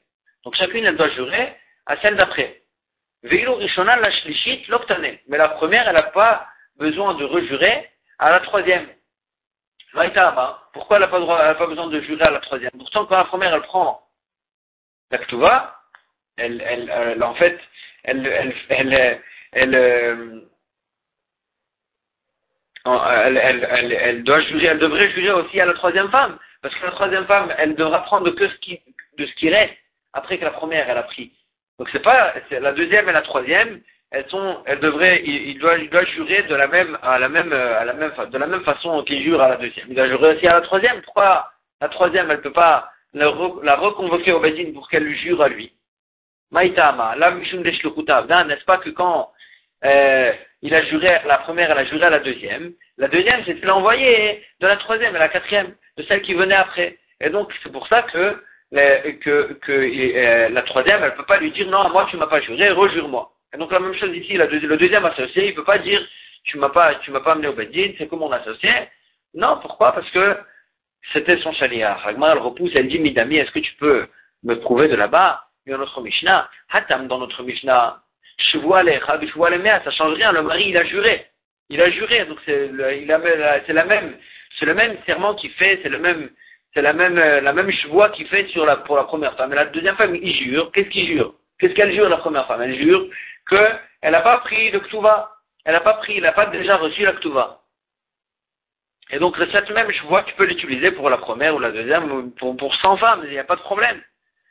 Donc 0.44 0.54
chacune, 0.54 0.84
elle 0.84 0.96
doit 0.96 1.10
jurer 1.10 1.52
à 1.86 1.96
celle 1.96 2.14
d'après. 2.14 2.62
Veilu 3.24 3.48
Rishona, 3.48 3.96
la 3.96 4.12
Shlishit, 4.12 4.68
l'Oktane. 4.68 5.18
Mais 5.26 5.36
la 5.36 5.48
première, 5.48 5.88
elle 5.88 5.96
n'a 5.96 6.02
pas 6.02 6.46
besoin 6.78 7.14
de 7.14 7.24
rejurer 7.24 7.88
à 8.20 8.30
la 8.30 8.40
troisième. 8.40 8.86
Pourquoi 9.92 10.96
elle 10.96 11.02
n'a 11.02 11.08
pas, 11.08 11.20
droit, 11.20 11.54
pas 11.54 11.66
besoin 11.66 11.86
de 11.88 12.00
jurer 12.00 12.22
à 12.22 12.30
la 12.30 12.40
troisième 12.40 12.70
Pourtant, 12.78 13.06
quand 13.06 13.16
la 13.16 13.24
première, 13.24 13.54
elle 13.54 13.62
prend 13.62 14.02
la 15.10 15.18
Ktuva, 15.18 15.74
elle, 16.36 16.60
elle, 16.60 17.22
en 17.22 17.34
fait, 17.34 17.58
elle, 18.04 18.26
elle, 18.26 18.54
elle, 18.72 19.20
elle, 19.50 20.44
elle, 22.84 23.92
elle, 23.92 24.24
doit 24.24 24.40
jurer, 24.42 24.66
elle 24.66 24.78
devrait 24.78 25.10
jurer 25.10 25.32
aussi 25.32 25.60
à 25.60 25.66
la 25.66 25.74
troisième 25.74 26.10
femme. 26.10 26.38
Parce 26.62 26.74
que 26.74 26.86
la 26.86 26.92
troisième 26.92 27.26
femme, 27.26 27.54
elle 27.58 27.74
devra 27.74 28.02
prendre 28.04 28.30
que 28.30 28.48
ce 28.48 28.54
qui, 28.56 28.80
de 29.16 29.26
ce 29.26 29.34
qui 29.34 29.48
reste 29.50 29.76
après 30.12 30.38
que 30.38 30.44
la 30.44 30.50
première, 30.50 30.88
elle 30.88 30.98
a 30.98 31.02
pris. 31.04 31.32
Donc 31.78 31.88
c'est 31.90 32.02
pas, 32.02 32.34
la 32.50 32.72
deuxième 32.72 33.08
et 33.08 33.12
la 33.12 33.22
troisième, 33.22 33.80
elles 34.10 34.28
sont, 34.28 34.62
elles 34.64 34.80
devraient, 34.80 35.22
il, 35.24 35.58
doit, 35.58 35.76
il 35.76 35.90
doit 35.90 36.04
jurer 36.06 36.42
de 36.44 36.54
la 36.54 36.66
même, 36.66 36.98
à 37.02 37.18
la 37.18 37.28
même, 37.28 37.52
à 37.52 37.84
la 37.84 37.92
même, 37.92 38.12
de 38.30 38.38
la 38.38 38.46
même 38.46 38.62
façon 38.62 39.02
qu'il 39.04 39.22
jure 39.22 39.40
à 39.42 39.50
la 39.50 39.56
deuxième. 39.56 39.86
Il 39.88 39.94
doit 39.94 40.08
jurer 40.08 40.36
aussi 40.36 40.46
à 40.46 40.54
la 40.54 40.60
troisième. 40.62 41.02
Pourquoi 41.02 41.50
la 41.80 41.88
troisième, 41.88 42.30
elle 42.30 42.40
peut 42.40 42.52
pas 42.52 42.90
la, 43.12 43.28
reconvoquer 43.28 44.32
au 44.32 44.40
Bedin 44.40 44.72
pour 44.72 44.88
qu'elle 44.88 45.04
lui 45.04 45.18
jure 45.18 45.42
à 45.42 45.48
lui? 45.48 45.72
Maïtama, 46.50 47.16
la 47.16 47.32
n'est-ce 47.32 48.64
pas 48.64 48.78
que 48.78 48.90
quand 48.90 49.30
euh, 49.84 50.32
il 50.62 50.74
a 50.74 50.82
juré 50.84 51.08
à 51.08 51.26
la 51.26 51.38
première, 51.38 51.70
elle 51.70 51.78
a 51.78 51.84
juré 51.84 52.06
à 52.06 52.10
la 52.10 52.20
deuxième. 52.20 52.72
La 52.96 53.08
deuxième, 53.08 53.42
c'est 53.44 53.54
de 53.54 53.68
envoyé 53.68 54.42
de 54.60 54.66
la 54.66 54.76
troisième 54.76 55.14
à 55.16 55.18
la 55.18 55.28
quatrième, 55.28 55.74
de 55.98 56.02
celle 56.04 56.22
qui 56.22 56.32
venait 56.32 56.54
après. 56.54 56.96
Et 57.20 57.28
donc, 57.28 57.52
c'est 57.62 57.70
pour 57.70 57.86
ça 57.88 58.02
que, 58.02 58.42
que, 58.72 59.52
que 59.52 59.72
euh, 59.72 60.48
la 60.48 60.62
troisième, 60.62 61.04
elle 61.04 61.14
peut 61.14 61.26
pas 61.26 61.38
lui 61.38 61.50
dire 61.50 61.68
non, 61.68 61.90
moi 61.90 62.06
tu 62.10 62.16
m'as 62.16 62.26
pas 62.26 62.40
juré, 62.40 62.70
rejure-moi. 62.70 63.30
Et 63.54 63.56
donc 63.58 63.72
la 63.72 63.80
même 63.80 63.94
chose 63.94 64.14
ici, 64.14 64.34
le 64.34 64.76
deuxième 64.76 65.04
associé, 65.04 65.46
il 65.46 65.50
ne 65.50 65.56
peut 65.56 65.64
pas 65.64 65.78
dire 65.78 66.06
tu 66.44 66.58
m'as 66.58 66.70
pas, 66.70 66.94
tu 66.96 67.10
m'as 67.10 67.20
pas 67.20 67.32
amené 67.32 67.48
au 67.48 67.52
Bedin, 67.52 67.92
c'est 67.98 68.08
comme 68.08 68.20
mon 68.20 68.32
associé. 68.32 68.70
Non, 69.34 69.58
pourquoi? 69.60 69.92
Parce 69.92 70.10
que 70.10 70.36
c'était 71.12 71.38
son 71.38 71.52
chaliar. 71.52 72.00
Ragmar, 72.00 72.32
elle 72.32 72.38
repousse, 72.38 72.72
elle 72.74 72.88
dit 72.88 72.98
Midami, 72.98 73.36
est-ce 73.36 73.50
que 73.50 73.58
tu 73.58 73.74
peux 73.74 74.06
me 74.42 74.54
prouver 74.54 74.88
de 74.88 74.96
là-bas? 74.96 75.44
Dans 75.66 75.76
notre 75.76 76.00
Mishnah, 76.00 76.48
Hatam 76.70 77.08
dans 77.08 77.18
notre 77.18 77.42
Mishnah, 77.42 78.00
ça 78.38 79.90
change 79.90 80.14
rien, 80.14 80.32
le 80.32 80.42
mari 80.42 80.68
il 80.68 80.76
a 80.78 80.84
juré. 80.84 81.26
Il 81.68 81.82
a 81.82 81.90
juré, 81.90 82.24
donc 82.24 82.38
c'est 82.46 82.68
la 82.72 83.84
même, 83.84 84.16
c'est 84.58 84.64
le 84.64 84.72
même 84.72 84.96
serment 85.04 85.34
qu'il 85.34 85.50
fait, 85.50 85.80
c'est 85.82 85.90
le 85.90 85.98
même, 85.98 86.30
c'est 86.72 86.80
la 86.80 86.94
même, 86.94 87.16
la 87.16 87.52
même 87.52 87.70
chevoie 87.70 88.08
qu'il 88.10 88.26
fait 88.28 88.48
sur 88.48 88.64
la, 88.64 88.76
pour 88.76 88.96
la 88.96 89.04
première 89.04 89.36
femme. 89.36 89.52
Et 89.52 89.56
la 89.56 89.66
deuxième 89.66 89.96
femme, 89.96 90.14
il 90.16 90.34
jure. 90.34 90.72
Qu'est-ce 90.72 90.88
qu'il 90.88 91.06
jure? 91.06 91.34
Qu'est-ce 91.58 91.74
qu'elle 91.74 91.92
jure, 91.92 92.08
la 92.08 92.16
première 92.16 92.46
femme? 92.46 92.62
Elle 92.62 92.78
jure 92.78 93.10
qu'elle 93.48 94.12
n'a 94.12 94.20
pas 94.20 94.38
pris 94.38 94.70
de 94.70 94.78
Ktuva. 94.78 95.32
Elle 95.64 95.74
n'a 95.74 95.80
pas 95.80 95.94
pris, 95.94 96.16
elle 96.16 96.22
n'a 96.22 96.32
pas 96.32 96.46
déjà 96.46 96.76
reçu 96.76 97.02
la 97.02 97.12
Ktuva. 97.12 97.60
Et 99.10 99.18
donc, 99.18 99.36
cette 99.50 99.70
même 99.70 99.90
chevoie, 99.90 100.22
tu 100.24 100.34
peux 100.34 100.44
l'utiliser 100.44 100.90
pour 100.92 101.08
la 101.08 101.16
première 101.16 101.54
ou 101.54 101.58
la 101.58 101.70
deuxième, 101.70 102.32
pour, 102.32 102.56
pour 102.56 102.74
100 102.76 102.96
femmes, 102.98 103.22
il 103.24 103.30
n'y 103.30 103.38
a 103.38 103.44
pas 103.44 103.56
de 103.56 103.62
problème. 103.62 104.00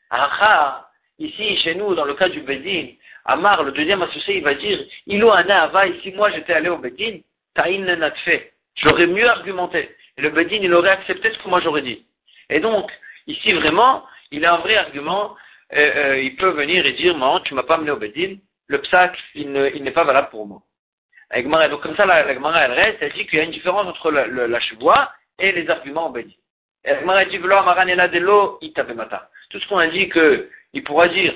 Ah, 0.10 0.90
ici, 1.20 1.58
chez 1.58 1.76
nous, 1.76 1.94
dans 1.94 2.06
le 2.06 2.16
cas 2.16 2.30
du 2.30 2.42
Bedin, 2.42 2.88
Amar, 3.26 3.64
le 3.64 3.72
deuxième 3.72 4.02
associé, 4.02 4.38
il 4.38 4.44
va 4.44 4.56
dire, 4.56 4.80
Ilo 5.06 5.32
ana 5.32 5.64
ava, 5.64 5.84
si 6.02 6.12
moi 6.14 6.32
j'étais 6.32 6.54
allé 6.54 6.70
au 6.70 6.78
Bedin, 6.78 7.20
ta'in 7.54 8.12
fait. 8.24 8.54
J'aurais 8.76 9.08
mieux 9.08 9.28
argumenté. 9.30 9.96
Et 10.18 10.22
le 10.22 10.30
Bedin, 10.30 10.60
il 10.62 10.74
aurait 10.74 10.92
accepté 10.92 11.32
ce 11.32 11.38
que 11.38 11.50
moi 11.50 11.62
j'aurais 11.62 11.82
dit. 11.82 12.06
Et 12.50 12.60
donc, 12.60 12.90
ici 13.28 13.52
vraiment, 13.54 14.06
il 14.32 14.46
a 14.46 14.56
un 14.56 14.58
vrai 14.58 14.78
argument, 14.78 15.36
euh, 15.74 15.92
euh, 15.96 16.22
il 16.22 16.36
peut 16.36 16.50
venir 16.50 16.86
et 16.86 16.94
dire, 16.94 17.18
non, 17.18 17.42
tu 17.42 17.54
m'as 17.54 17.64
pas 17.64 17.76
amené 17.76 17.92
au 17.92 17.98
Bedin, 17.98 18.38
le 18.68 18.82
psaque, 18.82 19.18
il 19.34 19.52
n'est 19.52 19.92
pas 19.92 20.04
valable 20.04 20.30
pour 20.30 20.46
moi. 20.46 20.62
donc 21.70 21.82
comme 21.82 21.96
ça, 21.96 22.06
la, 22.06 22.24
la 22.24 22.34
Gemara, 22.34 22.66
elle 22.66 22.74
reste, 22.74 22.98
elle 23.02 23.14
dit 23.14 23.26
qu'il 23.28 23.40
y 23.40 23.42
a 23.42 23.46
une 23.46 23.52
différence 23.52 23.88
entre 23.88 24.12
la, 24.12 24.28
la, 24.28 24.60
et 25.40 25.52
les 25.52 25.70
arguments 25.70 26.10
Bedin. 26.10 26.30
Et 26.84 26.92
la 26.92 27.00
Gemara 27.00 27.26
dit, 27.26 27.40
Tout 29.50 29.60
ce 29.60 29.68
qu'on 29.68 29.78
a 29.78 29.88
dit 29.88 30.10
qu'il 30.10 30.84
pourra 30.84 31.08
dire 31.08 31.34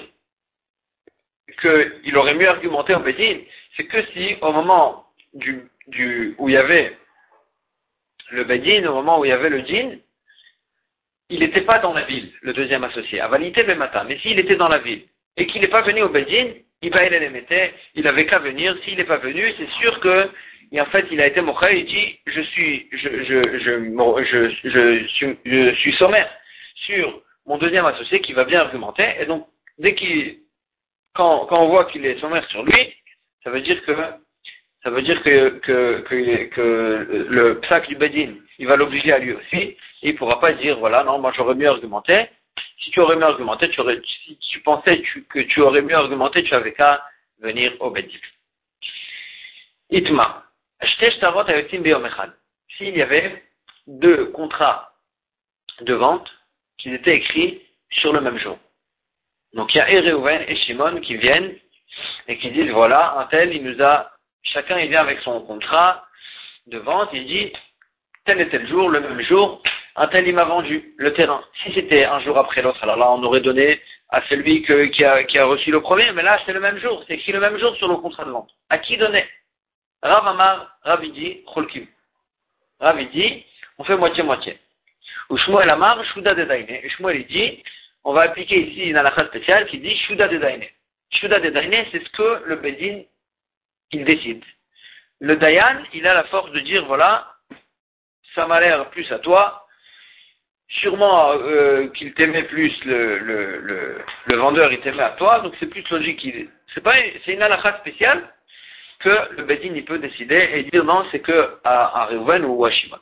qu'il 1.59 2.17
aurait 2.17 2.35
mieux 2.35 2.49
argumenté 2.49 2.93
en 2.95 2.99
Bédine, 3.01 3.41
c'est 3.75 3.85
que 3.85 4.05
si 4.07 4.35
au 4.41 4.51
moment 4.51 5.05
du, 5.33 5.69
où 6.37 6.49
il 6.49 6.53
y 6.53 6.57
avait 6.57 6.97
le 8.31 8.43
Bédine, 8.43 8.87
au 8.87 8.95
moment 8.95 9.19
où 9.19 9.25
il 9.25 9.29
y 9.29 9.33
avait 9.33 9.49
le 9.49 9.59
djinn, 9.59 9.99
il 11.29 11.39
n'était 11.39 11.61
pas 11.61 11.79
dans 11.79 11.93
la 11.93 12.03
ville, 12.03 12.31
le 12.41 12.53
deuxième 12.53 12.83
associé, 12.83 13.21
à 13.21 13.27
Vanité 13.27 13.63
matin. 13.75 14.03
Mais 14.05 14.17
s'il 14.19 14.39
était 14.39 14.55
dans 14.55 14.67
la 14.67 14.79
ville 14.79 15.03
et 15.37 15.47
qu'il 15.47 15.61
n'est 15.61 15.69
pas 15.69 15.81
venu 15.81 16.01
au 16.01 16.09
Bédine, 16.09 16.53
il 16.81 16.91
va 16.91 17.05
il 17.95 18.07
avait 18.07 18.25
qu'à 18.25 18.39
venir. 18.39 18.75
S'il 18.83 18.97
n'est 18.97 19.03
pas 19.03 19.17
venu, 19.17 19.53
c'est 19.57 19.69
sûr 19.81 19.99
que, 19.99 20.29
en 20.79 20.85
fait, 20.85 21.05
il 21.11 21.21
a 21.21 21.27
été 21.27 21.41
moché, 21.41 21.67
il 21.79 21.85
dit, 21.85 22.19
je 22.25 22.41
suis, 22.41 22.87
je, 22.91 23.23
je, 23.23 23.41
je, 23.59 25.05
je, 25.45 25.75
suis, 25.75 25.93
sommaire 25.93 26.29
sur 26.75 27.21
mon 27.45 27.57
deuxième 27.57 27.85
associé 27.85 28.19
qui 28.21 28.33
va 28.33 28.45
bien 28.45 28.61
argumenter, 28.61 29.05
et 29.19 29.25
donc, 29.25 29.47
dès 29.77 29.93
qu'il 29.95 30.37
quand, 31.13 31.45
quand 31.47 31.61
on 31.61 31.67
voit 31.67 31.85
qu'il 31.85 32.05
est 32.05 32.19
sommaire 32.19 32.47
sur 32.47 32.63
lui, 32.63 32.93
ça 33.43 33.49
veut 33.49 33.61
dire 33.61 33.83
que 33.85 33.91
ça 34.83 34.89
veut 34.89 35.01
dire 35.01 35.21
que, 35.21 35.59
que, 35.59 35.99
que, 36.07 36.43
que 36.45 37.27
le 37.29 37.59
psaque 37.59 37.87
du 37.87 37.95
Bedin, 37.95 38.33
il 38.57 38.65
va 38.65 38.75
l'obliger 38.75 39.11
à 39.11 39.19
lui 39.19 39.33
aussi, 39.33 39.57
et 39.57 39.77
il 40.01 40.13
ne 40.13 40.17
pourra 40.17 40.39
pas 40.39 40.53
dire, 40.53 40.79
voilà, 40.79 41.03
non, 41.03 41.19
moi 41.19 41.31
j'aurais 41.35 41.53
mieux 41.53 41.69
argumenté. 41.69 42.27
Si 42.81 42.91
tu 42.91 42.99
aurais 42.99 43.15
mieux 43.15 43.23
argumenté, 43.23 43.69
tu 43.69 43.79
aurais, 43.79 44.01
si 44.25 44.37
tu 44.37 44.59
pensais 44.61 45.01
que 45.29 45.39
tu 45.39 45.61
aurais 45.61 45.81
mieux 45.81 45.95
argumenté, 45.95 46.43
tu 46.43 46.53
avais 46.53 46.73
qu'à 46.73 47.03
venir 47.39 47.73
au 47.79 47.91
Bedin. 47.91 48.17
Itma. 49.89 50.43
S'il 52.77 52.97
y 52.97 53.01
avait 53.01 53.43
deux 53.87 54.25
contrats 54.27 54.93
de 55.81 55.93
vente 55.93 56.31
qui 56.77 56.93
étaient 56.93 57.17
écrits 57.17 57.61
sur 57.91 58.13
le 58.13 58.21
même 58.21 58.37
jour. 58.37 58.57
Donc 59.53 59.73
il 59.73 59.77
y 59.77 59.81
a 59.81 59.89
Ereuven 59.89 60.45
et 60.47 60.55
Shimon 60.55 61.01
qui 61.01 61.17
viennent 61.17 61.55
et 62.27 62.37
qui 62.37 62.51
disent 62.51 62.71
voilà, 62.71 63.19
un 63.19 63.25
tel, 63.25 63.53
il 63.53 63.63
nous 63.63 63.83
a, 63.83 64.11
chacun 64.43 64.79
il 64.79 64.89
vient 64.89 65.01
avec 65.01 65.19
son 65.21 65.41
contrat 65.41 66.05
de 66.67 66.77
vente, 66.77 67.09
il 67.13 67.25
dit 67.25 67.53
tel 68.25 68.39
et 68.39 68.49
tel 68.49 68.67
jour, 68.67 68.89
le 68.89 69.01
même 69.01 69.21
jour, 69.21 69.61
un 69.95 70.07
tel 70.07 70.27
il 70.27 70.35
m'a 70.35 70.45
vendu 70.45 70.93
le 70.97 71.13
terrain. 71.13 71.43
Si 71.63 71.73
c'était 71.73 72.05
un 72.05 72.19
jour 72.19 72.37
après 72.37 72.61
l'autre, 72.61 72.81
alors 72.83 72.97
là 72.97 73.11
on 73.11 73.23
aurait 73.23 73.41
donné 73.41 73.81
à 74.09 74.21
celui 74.27 74.63
qui, 74.63 75.03
a, 75.03 75.23
qui, 75.23 75.37
a, 75.37 75.45
reçu 75.45 75.71
le 75.71 75.81
premier, 75.81 76.11
mais 76.11 76.23
là 76.23 76.39
c'est 76.45 76.53
le 76.53 76.59
même 76.59 76.77
jour, 76.77 77.03
c'est 77.07 77.15
écrit 77.15 77.31
le 77.31 77.39
même 77.39 77.57
jour 77.57 77.75
sur 77.75 77.87
le 77.87 77.97
contrat 77.97 78.25
de 78.25 78.31
vente. 78.31 78.49
À 78.69 78.77
qui 78.77 78.97
donner? 78.97 79.25
Rav 80.03 80.27
Amar, 80.27 80.77
Ravidi, 80.83 81.43
Cholkim. 81.53 81.85
Ravidi, 82.79 83.45
on 83.77 83.83
fait 83.83 83.97
moitié-moitié. 83.97 84.57
Ou 85.29 85.37
Shmuel 85.37 85.69
Amar, 85.69 86.03
Shuda 86.05 86.33
de 86.33 86.43
Et 86.51 86.89
Shmuel 86.89 87.21
il 87.21 87.27
dit, 87.27 87.63
on 88.03 88.13
va 88.13 88.21
appliquer 88.21 88.59
ici 88.59 88.89
une 88.89 88.97
halakha 88.97 89.27
spéciale 89.27 89.67
qui 89.67 89.79
dit 89.79 89.95
Shuda 89.95 90.27
de 90.27 90.37
Daine. 90.37 90.65
Shuda 91.11 91.39
de 91.39 91.49
Daine, 91.49 91.85
c'est 91.91 92.03
ce 92.03 92.09
que 92.09 92.43
le 92.45 92.55
Bedin, 92.55 93.03
il 93.91 94.05
décide. 94.05 94.43
Le 95.19 95.35
Dayan, 95.35 95.83
il 95.93 96.07
a 96.07 96.15
la 96.15 96.23
force 96.25 96.51
de 96.51 96.59
dire, 96.61 96.85
voilà, 96.85 97.27
ça 98.33 98.47
m'a 98.47 98.59
l'air 98.59 98.89
plus 98.89 99.11
à 99.11 99.19
toi, 99.19 99.67
sûrement 100.71 101.33
euh, 101.33 101.87
qu'il 101.89 102.13
t'aimait 102.13 102.43
plus 102.43 102.73
le, 102.85 103.17
le, 103.19 103.59
le, 103.59 103.97
le, 104.25 104.37
vendeur, 104.37 104.71
il 104.71 104.79
t'aimait 104.81 105.03
à 105.03 105.11
toi, 105.11 105.39
donc 105.39 105.53
c'est 105.59 105.67
plus 105.67 105.87
logique. 105.89 106.25
C'est 106.73 106.81
pas, 106.81 106.95
c'est 107.25 107.33
une 107.33 107.41
halakha 107.41 107.79
spéciale 107.79 108.23
que 108.99 109.35
le 109.35 109.43
Bedin, 109.43 109.73
il 109.75 109.85
peut 109.85 109.99
décider 109.99 110.49
et 110.53 110.63
dire 110.63 110.83
non, 110.83 111.05
c'est 111.11 111.19
que 111.19 111.57
à, 111.63 112.01
à 112.01 112.05
Reuven 112.05 112.45
ou 112.45 112.63
à 112.65 112.71
Shimon. 112.71 112.99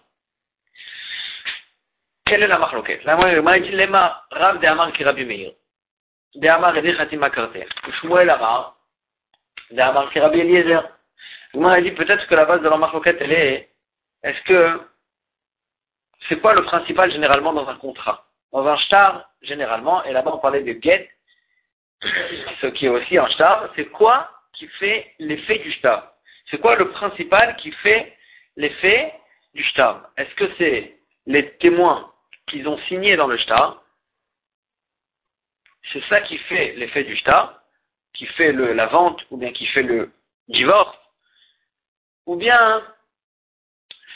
Quelle 2.25 2.43
est 2.43 2.47
la 2.47 2.59
marloquette? 2.59 3.03
La 3.05 3.15
marloquette 3.17 3.63
dit 3.63 3.75
Lema 3.75 4.23
Rav 4.31 4.59
de 4.59 4.65
Amar 4.65 4.91
qui 4.93 5.03
Rabbi 5.03 5.25
Meir. 5.25 5.51
De 6.35 6.47
Amar 6.47 6.77
et 6.77 6.95
Khatima 6.95 7.29
Karter. 7.29 7.65
Shmuel 8.01 8.29
Amar. 8.29 8.75
De 9.71 9.79
Amar 9.81 10.11
qui 10.11 10.19
Rabbi 10.19 10.39
Eliezer. 10.39 10.83
Vous 11.53 11.81
dit 11.81 11.91
peut-être 11.91 12.27
que 12.27 12.35
la 12.35 12.45
base 12.45 12.61
de 12.61 12.69
la 12.69 12.77
marloquette 12.77 13.17
elle 13.19 13.31
est 13.31 13.69
est-ce 14.23 14.41
que 14.43 14.79
c'est 16.27 16.39
quoi 16.41 16.53
le 16.53 16.63
principal 16.63 17.11
généralement 17.11 17.53
dans 17.53 17.67
un 17.67 17.75
contrat? 17.75 18.25
Dans 18.51 18.67
un 18.67 18.77
star, 18.77 19.29
généralement, 19.41 20.03
et 20.03 20.11
là-bas 20.11 20.31
on 20.33 20.39
parlait 20.39 20.63
de 20.63 20.79
get, 20.81 21.09
ce 22.61 22.67
qui 22.67 22.85
est 22.85 22.89
aussi 22.89 23.17
un 23.17 23.29
star, 23.29 23.69
c'est 23.75 23.85
quoi 23.85 24.31
qui 24.53 24.67
fait 24.67 25.13
l'effet 25.19 25.59
du 25.59 25.71
star? 25.73 26.13
C'est 26.49 26.59
quoi 26.59 26.75
le 26.75 26.89
principal 26.91 27.55
qui 27.57 27.71
fait 27.71 28.17
l'effet 28.55 29.13
du 29.53 29.63
star? 29.65 30.09
Est-ce 30.17 30.33
que 30.35 30.51
c'est 30.57 30.97
les 31.25 31.51
témoins 31.57 32.11
qu'ils 32.47 32.67
ont 32.67 32.77
signé 32.89 33.15
dans 33.15 33.27
le 33.27 33.37
shtar, 33.37 33.83
c'est 35.93 36.03
ça 36.05 36.21
qui 36.21 36.37
fait 36.37 36.73
l'effet 36.73 37.03
du 37.03 37.15
shtar, 37.15 37.61
qui 38.13 38.25
fait 38.25 38.51
la 38.51 38.87
vente 38.87 39.23
ou 39.29 39.37
bien 39.37 39.51
qui 39.51 39.65
fait 39.67 39.83
le 39.83 40.11
divorce, 40.47 40.97
ou 42.25 42.35
bien 42.35 42.83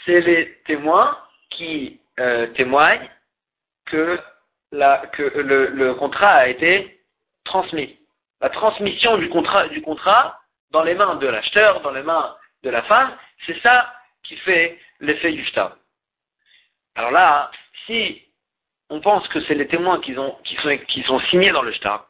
c'est 0.06 0.22
les 0.22 0.54
témoins 0.66 1.18
qui 1.54 2.00
euh, 2.20 2.48
témoignent 2.54 3.10
que, 3.86 4.20
le, 4.72 5.94
contrat 5.94 6.36
a 6.36 6.48
été 6.48 7.00
transmis. 7.44 7.98
La 8.42 8.50
transmission 8.50 9.18
du 9.18 9.30
contrat, 9.30 10.40
dans 10.72 10.84
les 10.84 10.96
mains 10.96 11.16
de 11.16 11.28
l'acheteur, 11.28 11.82
dans 11.82 11.92
les 11.92 12.04
mains 12.04 12.36
de 12.64 12.70
la 12.70 12.82
femme, 12.84 13.16
c'est 13.46 13.60
ça 13.62 13.94
qui 14.24 14.36
fait 14.38 14.80
l'effet 15.00 15.32
du 15.32 15.46
shtar. 15.46 15.78
Alors 16.96 17.12
là, 17.12 17.52
si 17.86 18.22
on 18.90 19.00
pense 19.00 19.28
que 19.30 19.42
c'est 19.42 19.56
les 19.56 19.68
témoins 19.68 20.00
qui, 20.02 20.18
ont, 20.18 20.36
qui, 20.44 21.04
sont, 21.04 21.20
signés 21.32 21.52
dans 21.52 21.62
le 21.62 21.72
shtar, 21.74 22.10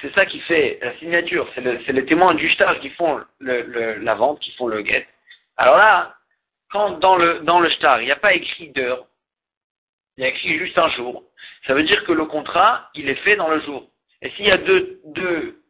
c'est 0.00 0.14
ça 0.14 0.26
qui 0.26 0.40
fait 0.40 0.78
la 0.82 0.96
signature, 0.98 1.48
c'est 1.54 1.92
les 1.92 2.06
témoins 2.06 2.34
du 2.34 2.48
shtar 2.50 2.80
qui 2.80 2.90
font 2.90 3.20
la 3.40 4.14
vente, 4.14 4.40
qui 4.40 4.52
font 4.52 4.66
le 4.66 4.84
get. 4.84 5.06
Alors 5.56 5.76
là, 5.76 6.16
quand 6.72 6.98
dans 6.98 7.16
le, 7.16 7.40
dans 7.40 7.60
le 7.60 7.68
shtar, 7.68 8.00
il 8.00 8.06
n'y 8.06 8.10
a 8.10 8.16
pas 8.16 8.34
écrit 8.34 8.70
d'heure, 8.70 9.06
il 10.16 10.24
y 10.24 10.26
a 10.26 10.30
écrit 10.30 10.58
juste 10.58 10.78
un 10.78 10.88
jour, 10.90 11.22
ça 11.66 11.74
veut 11.74 11.84
dire 11.84 12.04
que 12.04 12.12
le 12.12 12.24
contrat, 12.26 12.90
il 12.94 13.08
est 13.08 13.22
fait 13.22 13.36
dans 13.36 13.48
le 13.48 13.60
jour. 13.60 13.88
Et 14.20 14.30
s'il 14.30 14.46
y 14.46 14.50
a 14.50 14.58
deux, 14.58 15.00
deux, 15.06 15.62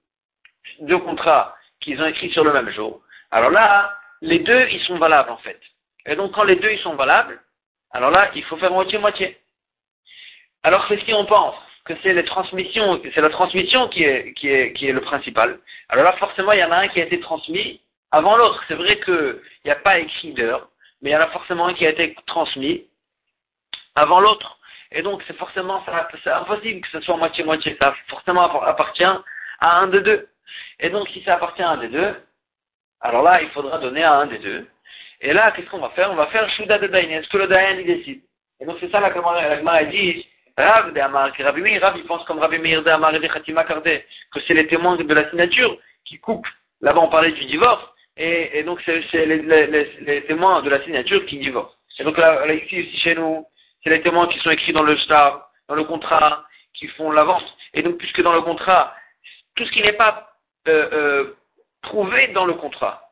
deux 0.81 0.99
contrats 0.99 1.57
qu'ils 1.81 2.01
ont 2.01 2.07
écrit 2.07 2.31
sur 2.31 2.45
le 2.45 2.53
même 2.53 2.71
jour. 2.71 3.01
Alors 3.31 3.51
là, 3.51 3.97
les 4.21 4.39
deux, 4.39 4.69
ils 4.71 4.81
sont 4.83 4.99
valables 4.99 5.31
en 5.31 5.39
fait. 5.39 5.61
Et 6.07 6.17
donc 6.17 6.33
quand 6.33 6.45
les 6.45 6.57
deux, 6.57 6.71
ils 6.71 6.81
sont 6.81 6.95
valables, 6.95 7.41
alors 7.93 8.11
là, 8.11 8.31
il 8.35 8.45
faut 8.45 8.57
faire 8.57 8.73
moitié-moitié. 8.73 9.39
Alors 10.63 10.85
c'est 10.89 10.99
ce 10.99 11.05
qu'on 11.05 11.27
pense? 11.27 11.57
Que 11.85 11.95
c'est 12.03 12.13
les 12.13 12.25
transmissions, 12.25 13.03
c'est 13.13 13.21
la 13.21 13.31
transmission 13.31 13.89
qui 13.89 14.05
est, 14.05 14.35
qui 14.35 14.49
est, 14.49 14.73
qui 14.75 14.87
est 14.87 14.93
le 14.93 15.01
principal. 15.01 15.59
Alors 15.89 16.05
là, 16.05 16.13
forcément, 16.13 16.53
il 16.53 16.61
y 16.61 16.65
en 16.65 16.71
a 16.71 16.77
un 16.77 16.89
qui 16.89 17.01
a 17.01 17.05
été 17.05 17.19
transmis 17.19 17.81
avant 18.13 18.37
l'autre. 18.37 18.63
C'est 18.69 18.77
vrai 18.77 19.01
qu'il 19.01 19.41
n'y 19.65 19.71
a 19.73 19.77
pas 19.77 19.99
écrit 19.99 20.33
d'heure, 20.33 20.69
mais 21.03 21.11
il 21.11 21.13
y 21.13 21.17
en 21.17 21.21
a 21.21 21.29
forcément 21.29 21.67
un 21.67 21.75
qui 21.75 21.87
a 21.87 21.91
été 21.91 22.17
transmis 22.27 22.87
avant 23.95 24.21
l'autre. 24.21 24.59
Et 24.93 25.03
donc, 25.03 25.23
c'est 25.27 25.37
forcément, 25.37 25.85
c'est 26.23 26.31
impossible 26.31 26.81
que 26.83 26.89
ce 26.89 27.01
soit 27.01 27.17
moitié-moitié. 27.17 27.77
Ça 27.81 27.95
forcément 28.09 28.63
appartient 28.63 29.05
à 29.05 29.79
un 29.79 29.89
des 29.89 30.01
deux. 30.01 30.29
Et 30.81 30.91
donc, 30.91 31.09
si 31.09 31.23
ça 31.23 31.35
appartient 31.35 31.63
à 31.63 31.71
un 31.71 31.79
des 31.79 31.89
deux, 31.89 32.15
alors 33.01 33.23
là, 33.23 33.43
il 33.43 33.49
faudra 33.51 33.79
donner 33.79 34.05
à 34.05 34.15
un 34.15 34.27
des 34.27 34.39
deux. 34.39 34.69
Et 35.21 35.33
là, 35.33 35.51
qu'est-ce 35.53 35.71
qu'on 35.71 35.79
va 35.79 35.91
faire? 35.91 36.11
On 36.11 36.17
va 36.17 36.27
faire 36.27 36.49
Shuda 36.51 36.79
de 36.79 36.87
Dain. 36.89 37.09
Est-ce 37.09 37.29
que 37.29 37.39
le 37.39 37.81
il 37.81 37.87
décide? 37.87 38.23
Et 38.61 38.67
donc, 38.67 38.77
c'est 38.81 38.91
ça 38.91 39.01
la 39.01 39.13
Gemara 39.13 39.85
dit. 39.85 40.27
Rav 40.57 40.93
de 40.93 41.01
Amar, 41.01 41.33
Rabbi 41.39 41.63
Meir, 41.63 41.81
Rav, 41.81 41.97
il 41.97 42.05
pense 42.05 42.25
comme 42.27 42.39
Rabbi 42.39 42.59
Meir 42.59 42.83
de 42.83 42.91
Amar 42.91 43.15
et 43.15 43.19
de 43.19 43.27
Khatima 43.27 43.65
Kardé, 43.65 44.05
que 44.33 44.41
c'est 44.41 44.53
les 44.53 44.67
témoins 44.67 44.97
de 44.97 45.15
la 45.15 45.31
signature 45.31 45.79
qui 46.05 46.19
coupent. 46.19 46.47
Là-bas, 46.83 47.01
on 47.01 47.09
parlait 47.09 47.33
du 47.33 47.45
divorce. 47.47 47.83
Et, 48.17 48.59
et 48.59 48.63
donc, 48.63 48.81
c'est 48.85 49.27
les, 49.27 49.39
les, 49.39 49.67
les, 50.01 50.25
témoins 50.25 50.63
de 50.63 50.71
la 50.71 50.83
signature 50.83 51.25
qui 51.27 51.39
divorcent. 51.39 51.75
Et 51.99 52.05
donc, 52.05 52.19
là, 52.19 52.47
ici, 52.53 52.81
ici, 52.81 52.99
chez 52.99 53.15
nous, 53.15 53.47
c'est 53.83 53.91
les 53.91 54.03
témoins 54.03 54.29
qui 54.29 54.39
sont 54.41 54.51
écrits 54.51 54.73
dans 54.73 54.83
le 54.83 54.97
star, 54.99 55.51
dans 55.69 55.75
le 55.75 55.85
contrat, 55.85 56.45
qui 56.75 56.89
font 56.89 57.11
l'avance. 57.11 57.45
Et 57.75 57.83
donc, 57.83 57.97
puisque 57.99 58.23
dans 58.23 58.33
le 58.33 58.43
contrat, 58.43 58.95
tout 59.57 59.65
ce 59.65 59.73
qui 59.73 59.83
n'est 59.83 59.93
pas 59.93 60.33
euh, 60.69 60.89
euh, 60.93 61.37
prouvé 61.83 62.29
dans 62.29 62.45
le 62.45 62.55
contrat, 62.55 63.11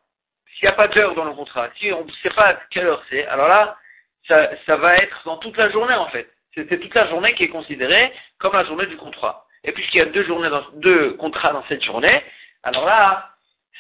s'il 0.54 0.66
n'y 0.66 0.73
a 0.73 0.76
pas 0.76 0.88
d'heure 0.88 1.14
dans 1.14 1.25
le 1.25 1.33
contrat, 1.33 1.69
si 1.78 1.92
on 1.92 2.04
ne 2.04 2.12
sait 2.23 2.30
pas 2.30 2.59
quelle 2.71 2.87
heure 2.87 3.02
c'est, 3.09 3.26
alors 3.26 3.49
là, 3.49 3.76
ça, 4.28 4.50
ça 4.66 4.76
va 4.76 4.97
être 4.97 5.23
dans 5.25 5.38
toute 5.38 5.57
la 5.57 5.71
journée 5.71 5.95
en 5.95 6.09
fait. 6.09 6.30
C'est 6.54 6.66
toute 6.66 6.95
la 6.95 7.09
journée 7.09 7.35
qui 7.35 7.45
est 7.45 7.49
considérée 7.49 8.12
comme 8.38 8.52
la 8.52 8.64
journée 8.64 8.87
du 8.87 8.97
contrat. 8.97 9.47
Et 9.62 9.73
puisqu'il 9.73 9.99
y 9.99 10.02
a 10.02 10.07
deux 10.07 10.25
journées 10.25 10.50
dans, 10.50 10.64
deux 10.75 11.12
contrats 11.14 11.52
dans 11.52 11.64
cette 11.69 11.85
journée, 11.85 12.23
alors 12.62 12.85
là, 12.87 13.30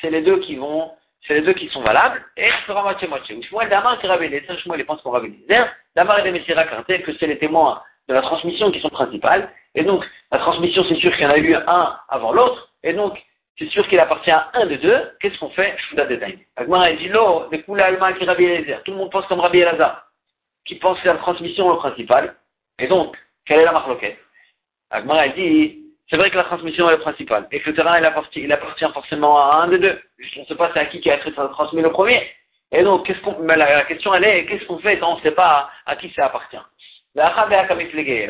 c'est 0.00 0.10
les 0.10 0.22
deux 0.22 0.38
qui 0.38 0.56
vont, 0.56 0.92
c'est 1.26 1.34
les 1.34 1.42
deux 1.42 1.52
qui 1.52 1.68
sont 1.68 1.82
valables, 1.82 2.24
et 2.36 2.48
on 2.50 2.66
fera 2.66 2.82
moitié-moitié. 2.82 3.36
Ou 3.36 3.42
Shmuel 3.42 3.68
Damar 3.68 3.98
qui 3.98 4.06
Rabbeinu, 4.06 4.42
Shmuel 4.62 4.84
pense 4.86 5.02
qu'on 5.02 5.10
Rabbeinu. 5.10 5.44
Damar 5.94 6.24
et 6.24 6.30
Messira 6.32 6.64
que 6.64 7.12
c'est 7.18 7.26
les 7.26 7.38
témoins 7.38 7.82
de 8.08 8.14
la 8.14 8.22
transmission 8.22 8.70
qui 8.70 8.80
sont 8.80 8.88
principales, 8.88 9.50
et 9.74 9.84
donc, 9.84 10.04
la 10.32 10.38
transmission, 10.38 10.84
c'est 10.88 10.96
sûr 10.96 11.12
qu'il 11.12 11.22
y 11.22 11.26
en 11.26 11.30
a 11.30 11.38
eu 11.38 11.54
un 11.54 11.96
avant 12.08 12.32
l'autre, 12.32 12.70
et 12.82 12.92
donc, 12.92 13.22
c'est 13.58 13.68
sûr 13.68 13.86
qu'il 13.88 14.00
appartient 14.00 14.30
à 14.30 14.50
un 14.54 14.66
des 14.66 14.78
deux, 14.78 15.12
qu'est-ce 15.20 15.38
qu'on 15.38 15.50
fait? 15.50 15.76
Shouda 15.78 16.06
Dedain. 16.06 16.32
Agmara 16.56 16.92
dit, 16.94 17.08
lo, 17.08 17.46
des 17.50 17.62
Alma 17.78 18.14
qui 18.14 18.24
Rabbi 18.24 18.44
Eliezer. 18.44 18.82
Tout 18.84 18.92
le 18.92 18.96
monde 18.96 19.10
pense 19.10 19.26
comme 19.26 19.40
Rabbi 19.40 19.58
Elazar, 19.58 20.06
qui 20.64 20.76
pense 20.76 20.98
que 21.00 21.06
la 21.06 21.16
transmission 21.16 21.68
est 21.68 21.74
le 21.74 21.78
principal. 21.78 22.36
Et 22.78 22.86
donc, 22.86 23.16
quelle 23.44 23.60
est 23.60 23.64
la 23.64 23.72
marloquette? 23.72 24.18
Agmara 24.90 25.28
dit, 25.28 25.79
c'est 26.10 26.16
vrai 26.16 26.30
que 26.30 26.36
la 26.36 26.44
transmission 26.44 26.88
est 26.88 26.96
le 26.96 26.98
principal, 26.98 27.46
et 27.52 27.60
que 27.60 27.70
le 27.70 27.76
terrain, 27.76 27.98
il 27.98 28.04
appartient, 28.52 28.92
forcément 28.92 29.38
à 29.38 29.62
un 29.62 29.68
des 29.68 29.78
deux. 29.78 29.98
On 30.36 30.40
ne 30.40 30.46
sait 30.46 30.56
pas 30.56 30.70
c'est 30.74 30.80
à 30.80 30.86
qui 30.86 31.00
qui 31.00 31.10
a 31.10 31.18
transmis 31.18 31.82
le 31.82 31.90
premier. 31.90 32.28
Et 32.72 32.82
donc, 32.82 33.08
la, 33.46 33.84
question, 33.84 34.12
elle 34.14 34.24
est, 34.24 34.46
qu'est-ce 34.46 34.64
qu'on 34.66 34.78
fait 34.78 34.98
quand 34.98 35.12
on 35.12 35.16
ne 35.16 35.22
sait 35.22 35.30
pas 35.32 35.70
à, 35.86 35.96
qui 35.96 36.10
ça 36.10 36.26
appartient? 36.26 36.58
La 37.14 37.32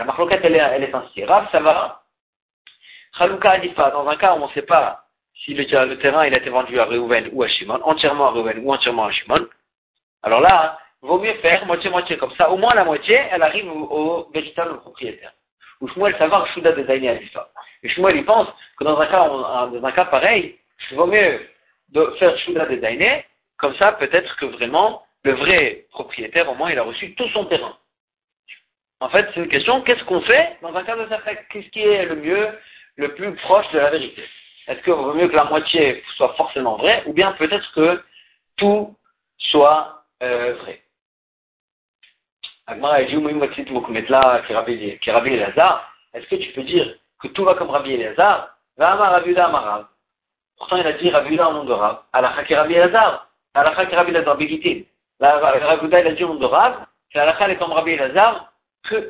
marloquette, 0.05 0.41
elle 0.45 0.57
est, 0.57 0.59
elle 0.59 0.85
est 0.85 0.95
ainsi. 0.95 1.25
Rav, 1.25 1.49
ça 1.53 1.61
va. 1.61 2.03
Chalouka 3.19 3.59
pas, 3.75 3.91
dans 3.91 4.07
un 4.09 4.17
cas 4.17 4.35
où 4.35 4.43
on 4.43 4.49
ne 4.49 4.53
sait 4.53 4.63
pas 4.63 5.05
si 5.45 5.55
le, 5.55 5.65
terrain 5.97 6.27
il 6.27 6.35
a 6.35 6.39
été 6.39 6.51
vendu 6.51 6.79
à 6.79 6.85
Reuven 6.85 7.31
ou 7.33 7.43
à 7.43 7.49
Shimon, 7.49 7.81
entièrement 7.83 8.27
à 8.27 8.31
Reuven 8.31 8.61
ou 8.63 8.73
entièrement 8.73 9.07
à 9.07 9.11
Shimon, 9.11 9.47
alors 10.23 10.41
là, 10.41 10.79
vaut 11.03 11.19
mieux 11.19 11.35
faire 11.35 11.65
moitié-moitié 11.67 12.19
comme 12.19 12.33
ça. 12.33 12.51
Au 12.51 12.57
moins 12.57 12.75
la 12.75 12.85
moitié, 12.85 13.19
elle 13.31 13.43
arrive 13.43 13.71
au, 13.71 14.29
véritable 14.33 14.79
propriétaire. 14.81 15.33
Ou 15.81 15.89
Shmuel 15.89 16.17
savoir 16.19 16.47
Shuda 16.49 16.73
de 16.73 16.83
Daini 16.83 17.09
l'histoire. 17.19 17.49
Et 17.83 17.89
Shmuel 17.89 18.17
il 18.17 18.25
pense 18.25 18.49
que 18.79 18.85
dans 18.85 18.99
un 18.99 19.07
cas, 19.07 19.29
dans 19.29 19.85
un 19.85 19.93
cas 19.93 20.05
pareil, 20.07 20.59
il 20.91 20.97
vaut 20.97 21.07
mieux 21.07 21.41
de 21.91 22.15
faire 22.19 22.37
Shuda 22.39 22.67
de 22.67 22.77
Daini, 22.77 23.23
comme 23.59 23.75
ça 23.77 23.93
peut-être 23.93 24.37
que 24.37 24.47
vraiment 24.47 25.03
le 25.23 25.33
vrai 25.33 25.87
propriétaire, 25.91 26.49
au 26.49 26.55
moins, 26.55 26.71
il 26.71 26.79
a 26.79 26.83
reçu 26.83 27.15
tout 27.15 27.29
son 27.29 27.45
terrain. 27.47 27.77
En 29.01 29.09
fait, 29.09 29.29
c'est 29.33 29.41
une 29.41 29.49
question, 29.49 29.83
qu'est-ce 29.83 30.05
qu'on 30.05 30.21
fait 30.23 30.59
dans 30.63 30.75
un 30.75 30.85
cas 30.85 30.97
de 30.97 31.09
ça 31.09 31.21
Qu'est-ce 31.51 31.69
qui 31.71 31.81
est 31.81 32.05
le 32.07 32.17
mieux, 32.17 32.49
le 32.97 33.15
plus 33.15 33.35
proche 33.37 33.71
de 33.73 33.79
la 33.79 33.91
vérité? 33.91 34.23
Est-ce 34.67 34.83
qu'il 34.83 34.93
vaut 34.93 35.15
mieux 35.15 35.29
que 35.29 35.37
la 35.37 35.45
moitié 35.45 36.03
soit 36.17 36.35
forcément 36.35 36.77
vraie, 36.77 37.03
ou 37.07 37.13
bien 37.13 37.33
peut-être 37.33 37.73
que 37.73 38.03
tout 38.57 38.95
soit 39.39 40.05
euh, 40.23 40.55
vrai? 40.55 40.83
Est-ce 46.13 46.27
que 46.29 46.37
tu 46.37 46.53
peux 46.53 46.63
dire 46.63 46.95
que 47.21 47.29
tout 47.29 47.45
va 47.45 47.55
comme 47.55 47.71
Rabbi 47.71 47.95
Elazar 47.95 48.57
Pourtant, 50.57 50.77
il 50.77 50.87
a 50.87 50.93
dit 50.93 51.11
Rabbi 51.11 51.39
au 51.39 51.53
nom 51.53 51.65
de 51.65 51.73
Rab. 51.73 52.03
Alakha 52.13 52.45
ki 52.45 52.55
Rabbi 52.55 52.75
Elazar. 52.75 53.29
Alakha 53.55 53.87
ki 53.87 53.95
Rabbi 53.95 54.11
Elazar 54.11 54.37
Begitin. 54.37 54.83
Rabbi 55.21 55.87
il 55.87 55.95
a 55.95 56.13
dit 56.13 56.25
au 56.25 56.29
nom 56.29 56.41
de 56.41 56.47
Rab. 56.47 56.87
Que 57.13 57.19
Alakha 57.19 57.49
est 57.51 57.57
comme 57.57 57.73
Rabbi 57.73 57.93
Elazar 57.93 58.53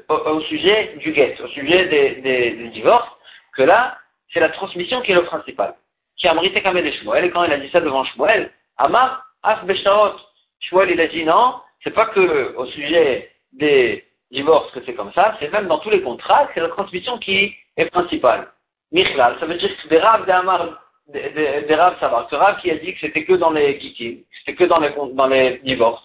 au, 0.08 0.40
sujet 0.42 0.94
du 0.98 1.12
guet, 1.12 1.36
au 1.42 1.46
sujet 1.48 1.86
des, 1.86 2.20
des, 2.22 2.50
des 2.52 2.68
divorces. 2.68 3.08
Que 3.56 3.62
là, 3.62 3.98
c'est 4.32 4.40
la 4.40 4.48
transmission 4.50 5.00
qui 5.02 5.12
est 5.12 5.16
le 5.16 5.24
principal. 5.24 5.74
Qui 6.16 6.28
a 6.28 6.34
mérité 6.34 6.62
Kamed 6.62 6.84
et 6.84 6.92
Shmuel, 6.92 7.24
et 7.24 7.30
quand 7.30 7.44
il 7.44 7.52
a 7.52 7.58
dit 7.58 7.70
ça 7.70 7.80
devant 7.80 8.04
Shmuel, 8.04 8.50
Amar, 8.76 9.24
Af 9.42 9.64
Besharot, 9.64 10.16
Shmuel 10.60 10.90
il 10.90 11.00
a 11.00 11.06
dit 11.06 11.24
non, 11.24 11.54
c'est 11.82 11.94
pas 11.94 12.06
que 12.06 12.54
au 12.56 12.66
sujet 12.66 13.30
des 13.52 14.04
divorces 14.30 14.70
que 14.72 14.80
c'est 14.84 14.94
comme 14.94 15.12
ça, 15.12 15.36
c'est 15.40 15.52
même 15.52 15.66
dans 15.66 15.78
tous 15.78 15.90
les 15.90 16.02
contrats, 16.02 16.48
c'est 16.54 16.60
la 16.60 16.68
transmission 16.68 17.18
qui 17.18 17.54
est 17.76 17.86
principale. 17.86 18.48
Michlal, 18.92 19.36
ça 19.38 19.46
veut 19.46 19.54
dire 19.54 19.70
que 19.76 19.88
des 19.88 19.98
raves 19.98 20.26
d'Amar, 20.26 20.80
des, 21.08 21.74
raves 21.74 21.98
va. 22.00 22.26
Ce 22.30 22.34
rave 22.34 22.60
qui 22.60 22.70
a 22.70 22.76
dit 22.76 22.94
que 22.94 23.00
c'était 23.00 23.24
que 23.24 23.34
dans 23.34 23.50
les 23.50 23.80
gitim, 23.80 24.22
c'était 24.38 24.54
que 24.54 24.64
dans 24.64 24.80
les, 24.80 24.90
dans 25.14 25.26
les 25.26 25.58
divorces. 25.58 26.02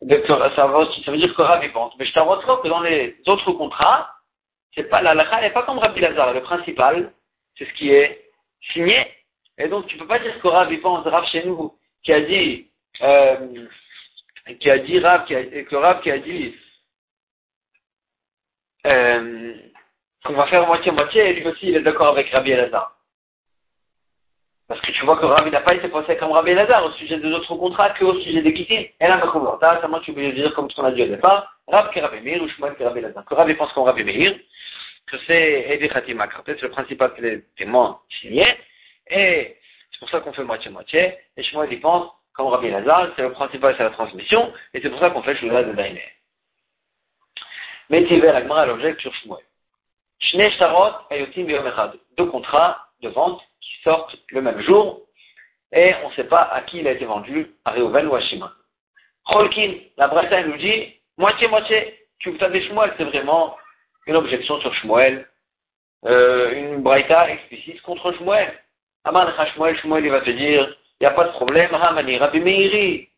ça, 0.00 1.06
veut 1.06 1.16
dire 1.16 1.34
que 1.34 1.42
Rav 1.42 1.72
pense. 1.72 1.94
Mais 1.98 2.04
je 2.04 2.12
t'avoue 2.12 2.36
que 2.36 2.68
dans 2.68 2.80
les 2.80 3.16
autres 3.26 3.52
contrats, 3.52 4.14
c'est 4.74 4.84
pas, 4.84 5.02
la 5.02 5.14
lacha 5.14 5.40
n'est 5.40 5.50
pas 5.50 5.62
comme 5.64 5.78
Rabbi 5.78 6.00
Lazar. 6.00 6.32
Le 6.32 6.42
principal, 6.42 7.12
c'est 7.56 7.66
ce 7.66 7.72
qui 7.74 7.90
est 7.90 8.30
signé. 8.72 9.06
Et 9.58 9.68
donc, 9.68 9.86
tu 9.86 9.96
peux 9.98 10.06
pas 10.06 10.18
dire 10.18 10.38
que 10.40 10.48
Rav, 10.48 10.74
pense, 10.80 11.06
Rav 11.06 11.26
chez 11.26 11.44
nous, 11.44 11.74
qui 12.02 12.12
a 12.12 12.20
dit, 12.20 12.68
euh, 13.02 13.66
qui 14.60 14.70
a 14.70 14.78
dit 14.78 14.98
Rav, 14.98 15.24
qui 15.26 15.34
a, 15.34 15.44
que 15.44 15.76
Rav 15.76 16.00
qui 16.00 16.10
a 16.10 16.18
dit, 16.18 16.54
euh, 18.86 19.54
qu'on 20.24 20.34
va 20.34 20.46
faire 20.46 20.66
moitié-moitié, 20.66 21.30
et 21.30 21.32
lui 21.34 21.48
aussi, 21.48 21.68
il 21.68 21.76
est 21.76 21.82
d'accord 21.82 22.08
avec 22.08 22.30
Rabbi 22.30 22.52
Elazar. 22.52 22.96
Parce 24.68 24.80
que 24.80 24.92
tu 24.92 25.04
vois 25.04 25.18
que 25.18 25.46
il 25.46 25.52
n'a 25.52 25.60
pas 25.60 25.74
été 25.74 25.88
pensé 25.88 26.16
comme 26.16 26.32
Rabbi 26.32 26.52
Elazar 26.52 26.84
au 26.84 26.92
sujet 26.92 27.18
des 27.18 27.32
autres 27.32 27.54
contrats 27.56 27.90
qu'au 27.90 28.18
sujet 28.20 28.40
des 28.40 28.54
quittés. 28.54 28.94
Et 29.00 29.06
là, 29.06 29.20
ça, 29.20 29.88
moi, 29.88 30.00
tu 30.02 30.12
peux 30.12 30.32
dire 30.32 30.54
comme 30.54 30.70
ce 30.70 30.76
qu'on 30.76 30.84
a 30.84 30.92
dit 30.92 31.02
au 31.02 31.08
départ, 31.08 31.58
Rav 31.68 31.90
qui 31.92 31.98
est 31.98 32.02
Rabbi 32.02 32.20
Meir 32.20 32.42
ou 32.42 32.48
Shmuel 32.48 32.74
qui 32.76 32.82
est 32.82 32.86
Rabbi 32.86 33.00
Elazar. 33.00 33.24
Que 33.24 33.34
il 33.48 33.56
pense 33.56 33.72
comme 33.72 33.84
Rabbi 33.84 34.04
Meir, 34.04 34.34
que 35.06 35.18
c'est 35.26 35.66
Edi 35.70 35.88
Khatima 35.88 36.28
c'est 36.46 36.62
le 36.62 36.70
principal 36.70 37.12
que 37.14 37.20
les 37.20 37.42
témoins 37.56 38.00
signés, 38.20 38.46
et 39.08 39.56
c'est 39.90 39.98
pour 39.98 40.08
ça 40.08 40.20
qu'on 40.20 40.32
fait 40.32 40.44
moitié-moitié, 40.44 41.18
et 41.36 41.42
Shmuel 41.42 41.72
il 41.72 41.80
pense, 41.80 42.10
comme 42.32 42.46
Rabbi 42.46 42.70
Lazar, 42.70 43.08
c'est 43.16 43.22
le 43.22 43.32
principal, 43.32 43.74
c'est 43.76 43.82
la 43.82 43.90
transmission, 43.90 44.52
et 44.72 44.80
c'est 44.80 44.88
pour 44.88 45.00
ça 45.00 45.10
qu'on 45.10 45.22
fait 45.22 45.36
Shmuel 45.36 45.68
de 45.68 45.72
Daïné. 45.72 46.04
Mais 47.90 48.04
Tiver 48.04 48.30
Agmara 48.30 48.64
l'objet 48.66 48.96
sur 49.00 49.12
Shmuel. 49.16 49.44
Deux 52.16 52.26
contrats 52.26 52.78
de 53.00 53.08
vente 53.08 53.40
qui 53.60 53.82
sortent 53.82 54.16
le 54.30 54.42
même 54.42 54.60
jour, 54.62 55.00
et 55.72 55.94
on 56.04 56.10
ne 56.10 56.14
sait 56.14 56.24
pas 56.24 56.42
à 56.42 56.60
qui 56.62 56.78
il 56.78 56.88
a 56.88 56.92
été 56.92 57.04
vendu, 57.04 57.54
à 57.64 57.72
Reuven 57.72 58.06
ou 58.06 58.14
à 58.14 58.20
Shimon. 58.20 58.50
Cholkin, 59.26 59.74
la 59.96 60.08
Bretagne 60.08 60.46
nous 60.46 60.58
dit, 60.58 60.94
moitié-moitié, 61.16 61.98
tu 62.18 62.36
as 62.40 62.48
des 62.50 62.62
Shmuel, 62.68 62.92
c'est 62.96 63.04
vraiment 63.04 63.56
une 64.06 64.16
objection 64.16 64.60
sur 64.60 64.74
Shmuel, 64.74 65.26
euh, 66.04 66.52
une 66.52 66.82
braïta 66.82 67.30
explicite 67.30 67.80
contre 67.82 68.12
Shmuel. 68.12 68.52
Aman 69.04 69.28
Shmuel, 69.54 69.76
Shmuel, 69.78 70.04
il 70.04 70.10
va 70.10 70.20
te 70.20 70.30
dire, 70.30 70.76
il 71.00 71.04
n'y 71.04 71.06
a 71.06 71.16
pas 71.16 71.24
de 71.24 71.32
problème, 71.32 71.74
Hamani, 71.74 72.18
Rabbi 72.18 72.40
Meiri. 72.40 73.08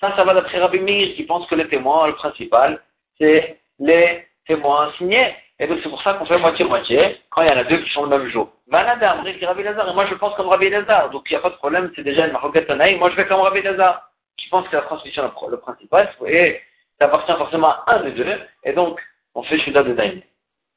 Ça, 0.00 0.14
ça 0.16 0.24
va 0.24 0.34
d'après 0.34 0.58
Rabbi 0.58 0.80
Meir, 0.80 1.14
qui 1.14 1.24
pense 1.24 1.46
que 1.46 1.54
les 1.54 1.68
témoins, 1.68 2.06
le 2.06 2.14
principal, 2.14 2.82
c'est 3.18 3.60
les 3.78 4.26
témoins 4.46 4.92
signés. 4.98 5.34
Et 5.60 5.66
donc 5.66 5.78
c'est 5.82 5.88
pour 5.88 6.02
ça 6.02 6.14
qu'on 6.14 6.26
fait 6.26 6.38
moitié-moitié, 6.38 7.20
quand 7.30 7.42
il 7.42 7.48
y 7.48 7.52
en 7.52 7.58
a 7.58 7.64
deux 7.64 7.78
qui 7.78 7.90
sont 7.90 8.04
le 8.04 8.18
même 8.18 8.28
jour. 8.28 8.50
Vanada, 8.68 9.16
dit 9.24 9.44
Rabbi 9.44 9.62
Lazar, 9.62 9.88
et 9.88 9.94
moi 9.94 10.06
je 10.06 10.14
pense 10.14 10.34
comme 10.34 10.48
Rabbi 10.48 10.68
Lazar. 10.68 11.10
Donc 11.10 11.24
il 11.30 11.32
n'y 11.32 11.38
a 11.38 11.40
pas 11.42 11.50
de 11.50 11.56
problème, 11.56 11.92
c'est 11.94 12.02
déjà 12.02 12.26
une 12.26 12.32
maroquette 12.32 12.68
moi 12.98 13.10
je 13.10 13.14
fais 13.14 13.26
comme 13.26 13.40
Rabbi 13.40 13.62
Lazar, 13.62 14.10
qui 14.36 14.48
pense 14.48 14.66
que 14.68 14.76
la 14.76 14.82
transmission 14.82 15.22
est 15.24 15.50
le 15.50 15.56
principal, 15.58 16.12
et 16.26 16.60
ça 16.98 17.06
appartient 17.06 17.32
forcément 17.32 17.68
à 17.86 17.96
un 17.96 18.00
des 18.00 18.12
deux, 18.12 18.26
et 18.64 18.72
donc 18.72 19.00
on 19.34 19.42
fait 19.44 19.58
Shuda 19.58 19.82
de 19.84 19.92
Daïn. 19.92 20.20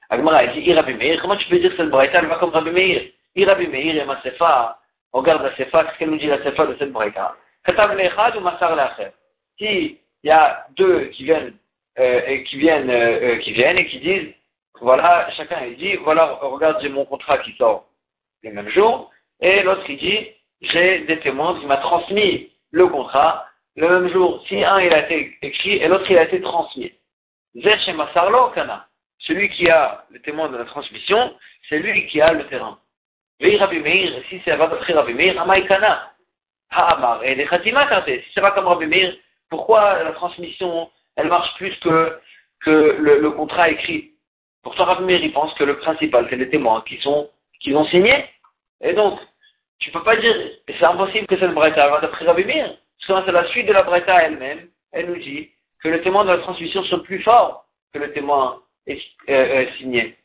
Agmara, 0.09 0.43
il 0.45 0.63
dit, 0.63 0.73
Rabbi 0.73 0.93
Meir, 0.93 1.21
comment 1.21 1.35
tu 1.35 1.47
peux 1.49 1.59
dire 1.59 1.71
que 1.71 1.77
cette 1.77 1.89
braïta, 1.89 2.19
elle 2.19 2.27
va 2.27 2.37
comme 2.37 2.51
Rabbi 2.51 2.71
Meir? 2.71 3.01
Rabbi 3.45 3.67
Meir 3.67 4.01
et 4.01 4.05
Masefa, 4.05 4.79
On 5.13 5.19
regarde 5.19 5.43
la 5.43 5.55
Sefa, 5.55 5.83
qu'est-ce 5.83 5.97
qu'elle 5.97 6.09
nous 6.09 6.17
dit 6.17 6.27
la 6.27 6.41
Sefa 6.43 6.65
de 6.65 6.75
cette 6.79 6.91
braïta? 6.91 7.35
Ou 7.67 8.39
Masar 8.39 8.95
Si 9.57 9.99
il 10.23 10.27
y 10.27 10.31
a 10.31 10.65
deux 10.77 11.05
qui 11.07 11.25
viennent, 11.25 11.53
euh, 11.99 12.21
et 12.25 12.43
qui 12.43 12.57
viennent, 12.57 12.89
euh, 12.89 13.19
euh, 13.21 13.37
qui 13.37 13.51
viennent 13.51 13.77
et 13.77 13.85
qui 13.87 13.99
disent, 13.99 14.33
voilà, 14.81 15.29
chacun 15.31 15.65
il 15.65 15.77
dit, 15.77 15.95
voilà, 15.97 16.39
regarde, 16.41 16.77
j'ai 16.81 16.89
mon 16.89 17.05
contrat 17.05 17.37
qui 17.39 17.53
sort 17.53 17.87
le 18.43 18.51
même 18.51 18.69
jour, 18.69 19.11
et 19.39 19.63
l'autre 19.63 19.83
il 19.89 19.97
dit, 19.97 20.27
j'ai 20.61 20.99
des 20.99 21.19
témoins 21.19 21.59
qui 21.59 21.65
m'a 21.65 21.77
transmis 21.77 22.51
le 22.71 22.87
contrat 22.87 23.47
le 23.75 23.87
même 23.87 24.11
jour. 24.11 24.43
Si 24.47 24.63
un 24.63 24.79
il 24.79 24.93
a 24.93 25.05
été 25.05 25.37
écrit 25.41 25.77
et 25.77 25.87
l'autre 25.87 26.09
il 26.09 26.17
a 26.17 26.23
été 26.23 26.41
transmis. 26.41 26.91
Celui 29.19 29.49
qui 29.49 29.69
a 29.69 30.05
le 30.09 30.19
témoin 30.21 30.49
de 30.49 30.57
la 30.57 30.65
transmission, 30.65 31.33
c'est 31.69 31.79
lui 31.79 32.07
qui 32.07 32.21
a 32.21 32.31
le 32.33 32.47
terrain. 32.47 32.79
Rabbi 33.41 33.79
Meir, 33.79 34.21
si 34.29 34.41
c'est 34.43 34.57
d'après 34.57 34.93
Rabbi 34.93 35.13
Meir, 35.13 35.39
Amaikana. 35.39 36.11
Ha'amar. 36.69 37.23
Et 37.23 37.35
les 37.35 37.45
Khatima 37.45 37.87
Si 38.05 38.21
c'est 38.33 38.41
pas 38.41 38.51
comme 38.51 38.67
Rabbi 38.67 38.87
Meir, 38.87 39.15
pourquoi 39.49 40.03
la 40.03 40.11
transmission, 40.11 40.89
elle 41.15 41.27
marche 41.27 41.55
plus 41.55 41.73
que, 41.79 42.19
que 42.61 42.97
le, 42.99 43.31
contrat 43.31 43.69
écrit? 43.69 44.11
Pourtant, 44.63 44.85
Rabbi 44.85 45.03
Meir, 45.03 45.23
il 45.23 45.31
pense 45.31 45.53
que 45.53 45.63
le 45.63 45.77
principal, 45.77 46.27
c'est 46.29 46.35
les 46.35 46.49
témoins 46.49 46.83
qui 46.87 46.97
sont, 46.97 47.29
qui 47.59 47.73
ont 47.73 47.85
signé. 47.85 48.25
Et 48.81 48.93
donc, 48.93 49.19
tu 49.79 49.91
peux 49.91 50.03
pas 50.03 50.17
dire, 50.17 50.35
c'est 50.67 50.83
impossible 50.85 51.27
que 51.27 51.37
cette 51.37 51.53
Breta 51.53 51.87
va 51.89 51.99
d'après 52.01 52.25
Rabbi 52.25 52.45
Meir. 52.45 52.75
Parce 53.07 53.21
que 53.21 53.25
c'est 53.25 53.31
la 53.31 53.47
suite 53.49 53.67
de 53.67 53.73
la 53.73 53.83
Breta 53.83 54.23
elle-même. 54.23 54.67
Elle 54.91 55.07
nous 55.07 55.17
dit 55.17 55.49
que 55.83 55.89
le 55.89 56.01
témoin 56.01 56.25
de 56.25 56.31
la 56.31 56.39
transmission 56.39 56.83
sont 56.85 56.99
plus 56.99 57.21
fort 57.21 57.65
que 57.93 57.99
le 57.99 58.11
témoin 58.11 58.61
est, 58.87 59.01
euh, 59.29 59.65
euh, 59.65 59.71
signé. 59.77 60.17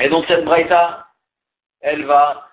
Et 0.00 0.08
donc, 0.08 0.26
cette 0.26 0.44
Breta, 0.44 1.06
elle 1.80 2.04
va 2.04 2.48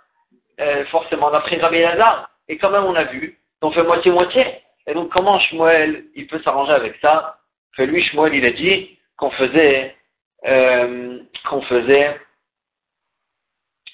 euh, 0.60 0.86
forcément 0.86 1.32
d'après 1.32 1.58
Rabbi 1.58 1.80
Lazar. 1.80 2.30
Et 2.48 2.58
quand 2.58 2.72
même, 2.72 2.86
on 2.86 2.96
a 2.96 3.06
vu, 3.06 3.40
on 3.62 3.72
fait 3.72 3.84
moitié-moitié. 3.84 4.46
Et 4.88 4.94
donc, 4.94 5.10
comment 5.10 5.40
Shmuel, 5.40 6.06
il 6.16 6.28
peut 6.28 6.42
s'arranger 6.42 6.74
avec 6.74 6.96
ça? 7.00 7.38
Que 7.78 7.84
lui, 7.84 8.04
Shmuel, 8.04 8.34
il 8.34 8.46
a 8.46 8.52
dit 8.52 8.98
qu'on 9.18 9.30
faisait, 9.32 9.96
euh, 10.46 11.20
qu'on 11.48 11.62
faisait, 11.64 12.20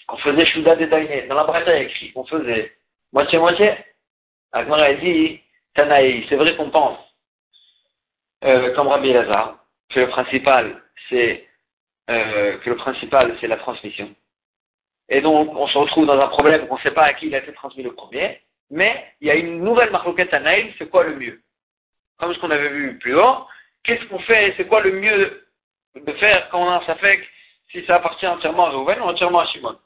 qu'on 0.07 0.17
faisait 0.17 0.45
de 0.45 1.27
Dans 1.27 1.35
la 1.35 1.43
Breta, 1.43 1.75
il 1.77 1.85
écrit 1.87 2.11
qu'on 2.13 2.25
faisait 2.25 2.73
moitié-moitié. 3.11 3.73
Agmar 4.51 4.79
a 4.79 4.93
dit, 4.93 5.41
Tanaï, 5.73 6.25
c'est 6.29 6.35
vrai 6.35 6.55
qu'on 6.55 6.69
pense, 6.69 6.99
euh, 8.43 8.73
comme 8.75 8.87
Rabbi 8.87 9.11
Lazar, 9.11 9.65
que 9.89 9.99
le 9.99 10.09
principal, 10.09 10.81
c'est, 11.09 11.47
euh, 12.09 12.57
le 12.63 12.75
principal, 12.75 13.35
c'est 13.41 13.47
la 13.47 13.57
transmission. 13.57 14.13
Et 15.09 15.21
donc, 15.21 15.55
on 15.55 15.67
se 15.67 15.77
retrouve 15.77 16.05
dans 16.05 16.19
un 16.19 16.27
problème 16.27 16.63
où 16.63 16.73
on 16.73 16.77
ne 16.77 16.81
sait 16.81 16.91
pas 16.91 17.03
à 17.03 17.13
qui 17.13 17.27
il 17.27 17.35
a 17.35 17.39
été 17.39 17.53
transmis 17.53 17.83
le 17.83 17.93
premier, 17.93 18.41
mais 18.71 19.05
il 19.21 19.27
y 19.27 19.31
a 19.31 19.35
une 19.35 19.63
nouvelle 19.63 19.91
marloquette 19.91 20.33
Naïl, 20.33 20.73
c'est 20.77 20.89
quoi 20.89 21.03
le 21.03 21.15
mieux? 21.15 21.41
Comme 22.17 22.33
ce 22.33 22.39
qu'on 22.39 22.51
avait 22.51 22.69
vu 22.69 22.97
plus 22.97 23.15
haut, 23.15 23.45
qu'est-ce 23.83 24.05
qu'on 24.05 24.19
fait? 24.19 24.53
C'est 24.57 24.67
quoi 24.67 24.81
le 24.81 24.93
mieux 24.93 25.44
de 25.95 26.11
faire 26.13 26.49
quand 26.49 26.61
on 26.61 26.69
a 26.69 26.75
un 26.77 27.17
si 27.71 27.85
ça 27.85 27.95
appartient 27.95 28.27
entièrement 28.27 28.67
à 28.67 28.69
Reuven 28.69 28.99
ou 28.99 29.03
entièrement 29.03 29.39
à 29.39 29.47
Shimon 29.47 29.77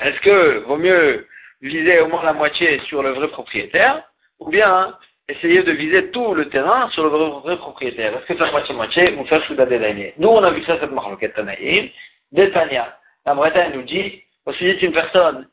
Est-ce 0.00 0.20
que 0.20 0.58
vaut 0.66 0.76
mieux 0.76 1.26
viser 1.60 2.00
au 2.00 2.08
moins 2.08 2.22
la 2.22 2.32
moitié 2.32 2.80
sur 2.80 3.02
le 3.02 3.10
vrai 3.10 3.28
propriétaire, 3.28 4.02
ou 4.38 4.48
bien 4.48 4.96
essayer 5.28 5.62
de 5.62 5.72
viser 5.72 6.10
tout 6.10 6.34
le 6.34 6.48
terrain 6.48 6.88
sur 6.90 7.04
le 7.04 7.10
vrai, 7.10 7.56
propriétaire? 7.56 8.16
Est-ce 8.16 8.26
que 8.26 8.38
c'est 8.38 8.50
moitié-moitié 8.50 9.14
ou 9.16 9.24
faire 9.26 9.44
Souda 9.44 9.66
Nous, 9.66 10.28
on 10.28 10.42
a 10.42 10.50
vu 10.50 10.62
ça, 10.64 10.78
cette 10.80 10.90
marloquette 10.90 11.38
à 11.38 11.42
Naïl. 11.42 11.90
Détania. 12.32 12.96
La 13.26 13.34
Bretagne 13.34 13.72
nous 13.74 13.82
dit, 13.82 14.22
aussi 14.46 14.64
c'est 14.64 14.82
une 14.82 14.92
personne 14.92 15.48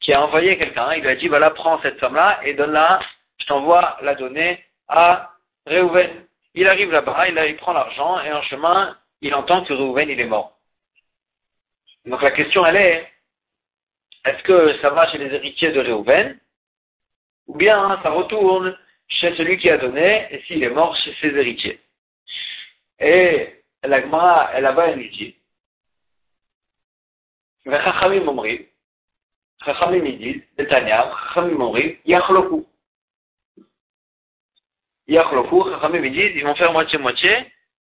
qui 0.00 0.12
a 0.12 0.22
envoyé 0.22 0.56
quelqu'un, 0.56 0.92
il 0.94 1.02
lui 1.02 1.08
a 1.08 1.16
dit, 1.16 1.28
voilà, 1.28 1.50
prends 1.50 1.80
cette 1.82 1.98
somme-là 1.98 2.40
et 2.44 2.54
donne-la, 2.54 3.00
je 3.38 3.46
t'envoie 3.46 3.96
la 4.02 4.14
donner 4.14 4.62
à 4.88 5.32
Réhouven. 5.66 6.27
Il 6.54 6.66
arrive 6.66 6.90
là-bas, 6.90 7.28
il, 7.28 7.56
prend 7.56 7.72
l'argent 7.72 8.20
et 8.20 8.32
en 8.32 8.42
chemin, 8.42 8.96
il 9.20 9.34
entend 9.34 9.64
que 9.64 9.72
Reuven, 9.72 10.08
il 10.08 10.20
est 10.20 10.26
mort. 10.26 10.58
Donc 12.04 12.22
la 12.22 12.30
question, 12.30 12.64
elle 12.64 12.76
est, 12.76 13.12
est-ce 14.24 14.42
que 14.42 14.78
ça 14.80 14.90
va 14.90 15.10
chez 15.10 15.18
les 15.18 15.34
héritiers 15.34 15.72
de 15.72 15.80
Reuven 15.80 16.38
ou 17.46 17.56
bien 17.56 18.00
ça 18.02 18.10
retourne 18.10 18.76
chez 19.08 19.34
celui 19.36 19.58
qui 19.58 19.70
a 19.70 19.78
donné 19.78 20.26
et 20.30 20.42
s'il 20.42 20.62
est 20.62 20.70
mort, 20.70 20.96
chez 20.96 21.14
ses 21.20 21.36
héritiers? 21.36 21.80
Et 22.98 23.62
l'agma, 23.82 24.58
là-bas, 24.60 24.88
elle 24.88 24.98
lui 24.98 25.10
dit, 25.10 25.36
Chachamim 27.64 28.26
Omri, 28.26 28.68
Chachamim 29.64 30.04
Idil, 30.04 30.42
Yachloku. 32.06 32.66
Yachloku, 35.08 35.70
Chachamim 35.70 36.08
disent, 36.10 36.32
ils 36.34 36.44
vont 36.44 36.54
faire 36.54 36.72
moitié-moitié, 36.72 37.30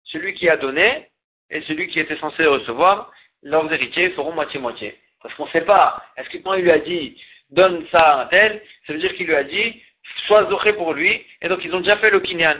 celui 0.06 0.34
qui 0.34 0.50
a 0.50 0.58
donné 0.58 1.10
et 1.50 1.62
celui 1.64 1.88
qui 1.88 2.00
était 2.00 2.18
censé 2.18 2.46
recevoir, 2.46 3.12
leurs 3.44 3.72
héritiers 3.72 4.12
feront 4.12 4.32
moitié-moitié. 4.34 4.98
Parce 5.22 5.34
qu'on 5.36 5.46
ne 5.46 5.52
sait 5.52 5.62
pas, 5.62 6.02
est-ce 6.16 6.30
que 6.30 6.38
quand 6.38 6.54
il 6.54 6.64
lui 6.64 6.72
a 6.72 6.80
dit, 6.80 7.22
donne 7.50 7.86
ça 7.92 8.00
à 8.00 8.22
un 8.22 8.26
tel, 8.28 8.62
ça 8.86 8.94
veut 8.94 9.00
dire 9.00 9.14
qu'il 9.16 9.28
lui 9.28 9.36
a 9.36 9.44
dit, 9.44 9.82
sois 10.26 10.50
zoché 10.50 10.74
pour 10.74 10.94
lui, 10.94 11.26
et 11.42 11.50
donc 11.50 11.64
ils 11.64 11.74
ont 11.76 11.80
déjà 11.80 11.98
fait 11.98 12.10
le 12.10 12.20
kinyan. 12.20 12.58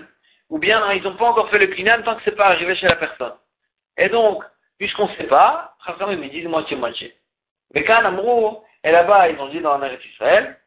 Ou 0.50 0.60
bien, 0.60 0.92
ils 0.94 1.04
n'ont 1.04 1.16
pas 1.16 1.30
encore 1.30 1.50
fait 1.50 1.60
le 1.60 1.68
kinyan 1.68 2.02
tant 2.04 2.16
que 2.16 2.22
c'est 2.24 2.36
pas 2.36 2.48
arrivé 2.48 2.76
chez 2.76 2.88
la 2.88 2.96
personne. 2.96 3.34
Et 3.98 4.10
donc, 4.10 4.44
puisqu'on 4.78 5.08
ne 5.08 5.16
sait 5.16 5.28
pas, 5.28 5.76
Chachamim 5.86 6.22
ils 6.24 6.30
disent 6.30 6.48
moitié-moitié. 6.48 7.14
Mais 7.74 7.84
quand 7.84 8.04
Amrou, 8.04 8.64
et 8.84 8.92
là-bas, 8.92 9.30
ils 9.30 9.40
ont 9.40 9.48
dit 9.48 9.60
dans 9.60 9.78
l'Eretz 9.78 10.06
Israël, 10.14 10.58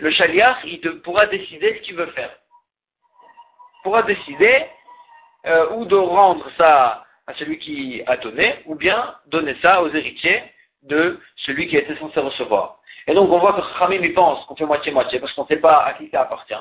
le 0.00 0.10
shaliach, 0.10 0.64
il 0.64 0.80
pourra 1.02 1.26
décider 1.26 1.74
ce 1.76 1.82
qu'il 1.82 1.96
veut 1.96 2.06
faire. 2.06 2.30
Il 3.78 3.82
pourra 3.84 4.02
décider 4.02 4.64
euh, 5.46 5.70
ou 5.74 5.84
de 5.84 5.96
rendre 5.96 6.46
ça 6.56 7.04
à 7.26 7.34
celui 7.34 7.58
qui 7.58 8.02
a 8.06 8.16
donné, 8.16 8.56
ou 8.66 8.74
bien 8.74 9.14
donner 9.26 9.56
ça 9.60 9.82
aux 9.82 9.90
héritiers 9.90 10.42
de 10.82 11.20
celui 11.36 11.68
qui 11.68 11.76
été 11.76 11.94
censé 11.96 12.18
recevoir. 12.20 12.80
Et 13.06 13.14
donc 13.14 13.30
on 13.30 13.38
voit 13.38 13.52
que 13.52 13.78
Khamim 13.78 14.02
il 14.02 14.14
pense 14.14 14.44
qu'on 14.46 14.56
fait 14.56 14.64
moitié-moitié 14.64 15.20
parce 15.20 15.32
qu'on 15.34 15.42
ne 15.42 15.48
sait 15.48 15.56
pas 15.56 15.84
à 15.84 15.92
qui 15.94 16.08
ça 16.10 16.22
appartient. 16.22 16.54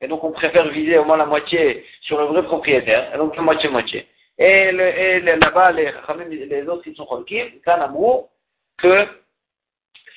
Et 0.00 0.08
donc 0.08 0.22
on 0.24 0.32
préfère 0.32 0.68
viser 0.68 0.98
au 0.98 1.04
moins 1.04 1.16
la 1.16 1.26
moitié 1.26 1.84
sur 2.02 2.18
le 2.18 2.24
vrai 2.26 2.44
propriétaire, 2.44 3.14
et 3.14 3.18
donc 3.18 3.32
on 3.32 3.36
fait 3.36 3.42
moitié-moitié. 3.42 4.08
Et, 4.38 4.70
là-bas, 4.70 5.72
les, 5.72 6.68
autres, 6.68 6.86
ils 6.86 6.94
sont 6.94 7.08
un 7.66 7.80
amour, 7.80 8.28
que 8.78 9.08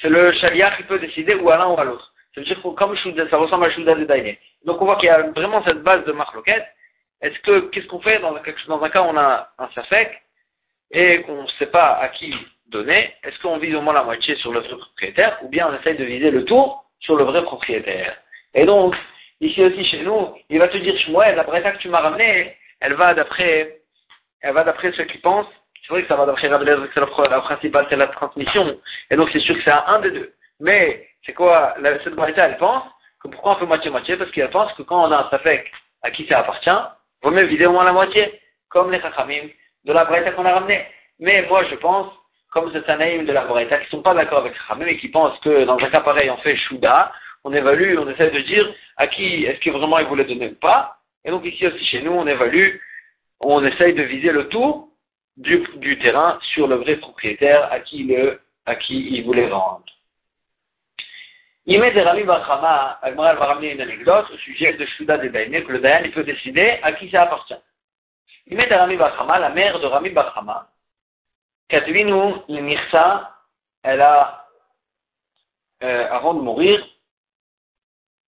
c'est 0.02 0.10
le 0.10 0.32
chaliach 0.34 0.78
qui 0.78 0.84
peut 0.84 1.00
décider 1.00 1.36
ou 1.36 1.50
à 1.50 1.58
l'un 1.58 1.68
ou 1.68 1.80
à 1.80 1.84
l'autre. 1.84 2.14
Ça 2.34 2.42
veut 2.42 2.46
dire 2.46 2.62
que 2.62 2.68
comme 2.70 2.96
ça 2.96 3.38
ressemble 3.38 3.66
à 3.66 3.72
Shouda 3.72 3.96
de 3.96 4.06
Daïné. 4.06 4.40
Donc 4.66 4.82
on 4.82 4.86
voit 4.86 4.96
qu'il 4.98 5.08
y 5.08 5.10
a 5.10 5.22
vraiment 5.32 5.64
cette 5.64 5.84
base 5.84 6.06
de 6.06 6.12
marloquette. 6.12 6.66
Est-ce 7.22 7.40
que, 7.40 7.70
qu'est-ce 7.70 7.88
qu'on 7.88 8.00
fait 8.00 8.20
dans, 8.20 8.34
un 8.36 8.90
cas 8.90 9.02
où 9.02 9.06
on 9.06 9.18
a 9.18 9.50
un 9.60 9.70
safek 9.76 10.22
et 10.92 11.22
qu'on 11.22 11.44
ne 11.44 11.48
sait 11.60 11.68
pas 11.68 11.94
à 12.00 12.10
qui 12.10 12.34
donner 12.68 13.14
Est-ce 13.24 13.40
qu'on 13.42 13.58
vise 13.58 13.76
au 13.76 13.82
moins 13.82 13.94
la 13.94 14.04
moitié 14.04 14.36
sur 14.38 14.52
le 14.52 14.62
vrai 14.62 14.78
propriétaire 14.78 15.38
ou 15.44 15.50
bien 15.50 15.68
on 15.70 15.80
essaye 15.80 15.98
de 15.98 16.06
viser 16.06 16.32
le 16.32 16.46
tour 16.46 16.86
sur 17.00 17.16
le 17.16 17.26
vrai 17.26 17.44
propriétaire? 17.44 18.18
Et 18.54 18.66
donc, 18.66 18.96
ici 19.40 19.62
aussi 19.64 19.86
chez 19.86 20.02
nous, 20.02 20.34
il 20.50 20.58
va 20.58 20.68
te 20.68 20.78
dire, 20.78 20.96
la 21.10 21.44
breta 21.44 21.72
que 21.74 21.78
tu 21.78 21.90
m'as 21.90 22.00
ramenée, 22.00 22.56
elle 22.80 22.94
va 22.94 23.14
d'après 23.14 23.82
elle 24.42 24.54
va 24.54 24.64
d'après 24.64 24.92
ceux 24.94 25.06
qui 25.06 25.20
pensent, 25.20 25.54
c'est 25.91 25.95
vrai 25.95 26.04
que 26.04 26.08
ça 26.08 26.15
va 26.15 26.25
d'après 26.25 26.47
que 26.47 27.30
la, 27.30 27.41
principale, 27.41 27.86
c'est 27.89 27.97
la 27.97 28.08
transmission, 28.08 28.77
et 29.10 29.17
donc 29.17 29.30
c'est 29.34 29.39
sûr 29.39 29.56
que 29.56 29.63
c'est 29.63 29.71
un 29.71 29.99
des 29.99 30.12
deux. 30.12 30.34
Mais, 30.62 31.06
c'est 31.25 31.34
quoi, 31.34 31.73
la, 31.82 32.01
cette 32.01 32.15
Braïta, 32.15 32.47
elle 32.47 32.58
pense 32.58 32.84
que 33.21 33.27
pourquoi 33.27 33.54
on 33.54 33.56
fait 33.56 33.65
moitié-moitié? 33.65 34.15
Parce 34.15 34.32
qu'elle 34.32 34.49
pense 34.49 34.71
que 34.73 34.84
quand 34.84 35.06
on 35.06 35.12
a 35.12 35.25
un 35.25 35.30
safek 35.30 35.69
à 36.01 36.12
qui 36.12 36.25
ça 36.27 36.39
appartient, 36.39 36.69
vaut 37.21 37.32
mieux 37.32 37.43
vider 37.43 37.65
au 37.65 37.73
moins 37.73 37.84
la 37.84 37.91
moitié, 37.91 38.39
comme 38.69 38.89
les 38.89 39.01
chachamim 39.01 39.49
de 39.84 39.91
la 39.91 40.06
Braïta 40.06 40.32
qu'on 40.32 40.45
a 40.45 40.54
ramené. 40.54 40.86
Mais 41.19 41.45
moi, 41.49 41.65
je 41.69 41.75
pense, 41.75 42.08
comme 42.54 42.71
c'est 42.71 42.89
un 42.89 42.95
naïm 42.95 43.25
de 43.25 43.34
la 43.34 43.43
Braïta, 43.43 43.80
qui 43.80 43.89
sont 43.89 44.01
pas 44.01 44.13
d'accord 44.13 44.39
avec 44.39 44.56
chachamim 44.56 44.86
et 44.88 44.97
qui 44.97 45.10
pensent 45.10 45.38
que 45.39 45.65
dans 45.65 45.77
un 45.77 45.89
cas 45.89 45.99
pareil, 45.99 46.30
on 46.30 46.38
fait 46.38 46.56
chouda, 46.56 47.12
on 47.43 47.51
évalue, 47.51 47.97
on 47.97 48.10
essaie 48.10 48.32
de 48.32 48.39
dire 48.39 48.73
à 48.95 49.08
qui 49.08 49.43
est-ce 49.43 49.60
qu'il 49.60 49.73
vraiment 49.73 49.99
il 49.99 50.06
voulait 50.06 50.23
donner 50.23 50.47
ou 50.47 50.56
pas. 50.56 50.99
Et 51.25 51.32
donc 51.32 51.43
ici 51.43 51.67
aussi 51.67 51.84
chez 51.86 52.01
nous, 52.01 52.13
on 52.13 52.27
évalue 52.27 52.77
on 53.43 53.65
essaye 53.65 53.93
de 53.93 54.04
viser 54.04 54.32
le 54.32 54.47
tour 54.49 54.90
du, 55.38 56.00
terrain 56.00 56.39
sur 56.54 56.67
le 56.67 56.76
vrai 56.76 56.98
propriétaire 56.98 57.72
à 57.72 57.80
qui, 57.80 58.04
le, 58.04 58.39
à 58.65 58.76
qui 58.76 59.15
il 59.15 59.24
voulait 59.24 59.48
vendre. 59.48 59.86
Des 61.65 62.02
Rami 62.02 62.24
Bachama, 62.24 63.00
elle 63.04 63.15
va 63.15 63.34
ramener 63.34 63.72
une 63.72 63.82
anecdote 63.82 64.26
au 64.32 64.38
sujet 64.38 64.74
de 64.74 64.86
Shuda 64.86 65.17
de 65.17 65.28
Daïné, 65.30 65.63
que 65.63 65.72
le 65.72 65.80
Dayan 65.80 66.10
peut 66.12 66.24
décider 66.24 66.80
à 66.82 66.91
qui 66.94 67.10
ça 67.10 67.24
appartient. 67.24 67.56
Il 68.48 68.58
met 68.58 68.67
des 68.67 68.76
Rami 68.76 68.98
Bachama, 68.98 69.39
la 69.39 69.50
mère 69.50 69.80
de 69.80 69.86
Rami 69.86 70.10
Bachama, 70.10 70.70
Katvinu 71.70 72.34
Mirsa, 72.50 73.38
elle 73.84 74.02
a, 74.02 74.48
euh, 75.84 76.10
avant 76.12 76.34
de 76.34 76.41
mourir, 76.41 76.86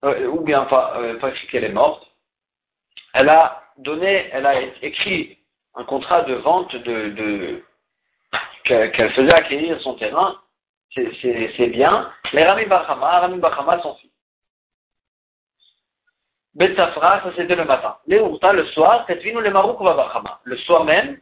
euh, 0.06 0.28
ou 0.28 0.42
bien 0.42 0.66
pas, 0.66 1.00
euh, 1.00 1.20
pas 1.20 1.32
qu'elle 1.32 1.66
est 1.66 1.70
morte, 1.70 2.08
elle 3.14 3.30
a 3.30 3.64
donné, 3.78 4.30
elle 4.32 4.46
a 4.46 4.62
écrit 4.82 5.38
un 5.76 5.84
contrat 5.84 6.22
de 6.24 6.36
vente 6.36 6.76
de, 6.76 7.64
qu'elle 8.64 9.12
faisait 9.14 9.36
acquérir 9.36 9.80
son 9.82 9.96
terrain, 9.96 10.40
c'est 10.94 11.68
bien. 11.68 12.12
Les 12.34 12.46
Rami 12.46 12.66
Bachama, 12.66 13.20
Rami 13.20 13.40
Bachama 13.40 13.82
sont 13.82 13.96
filles. 13.96 14.12
Betsafra, 16.56 17.24
ça 17.24 17.32
c'était 17.36 17.56
le 17.56 17.66
matin. 17.66 17.98
Les 18.06 18.20
le 18.20 18.66
soir, 18.68 19.06
Tetvinu 19.08 19.42
le 19.42 19.50
Maroukva 19.50 19.96
Bachama. 19.96 20.40
Le 20.44 20.56
soir 20.58 20.84
même, 20.84 21.20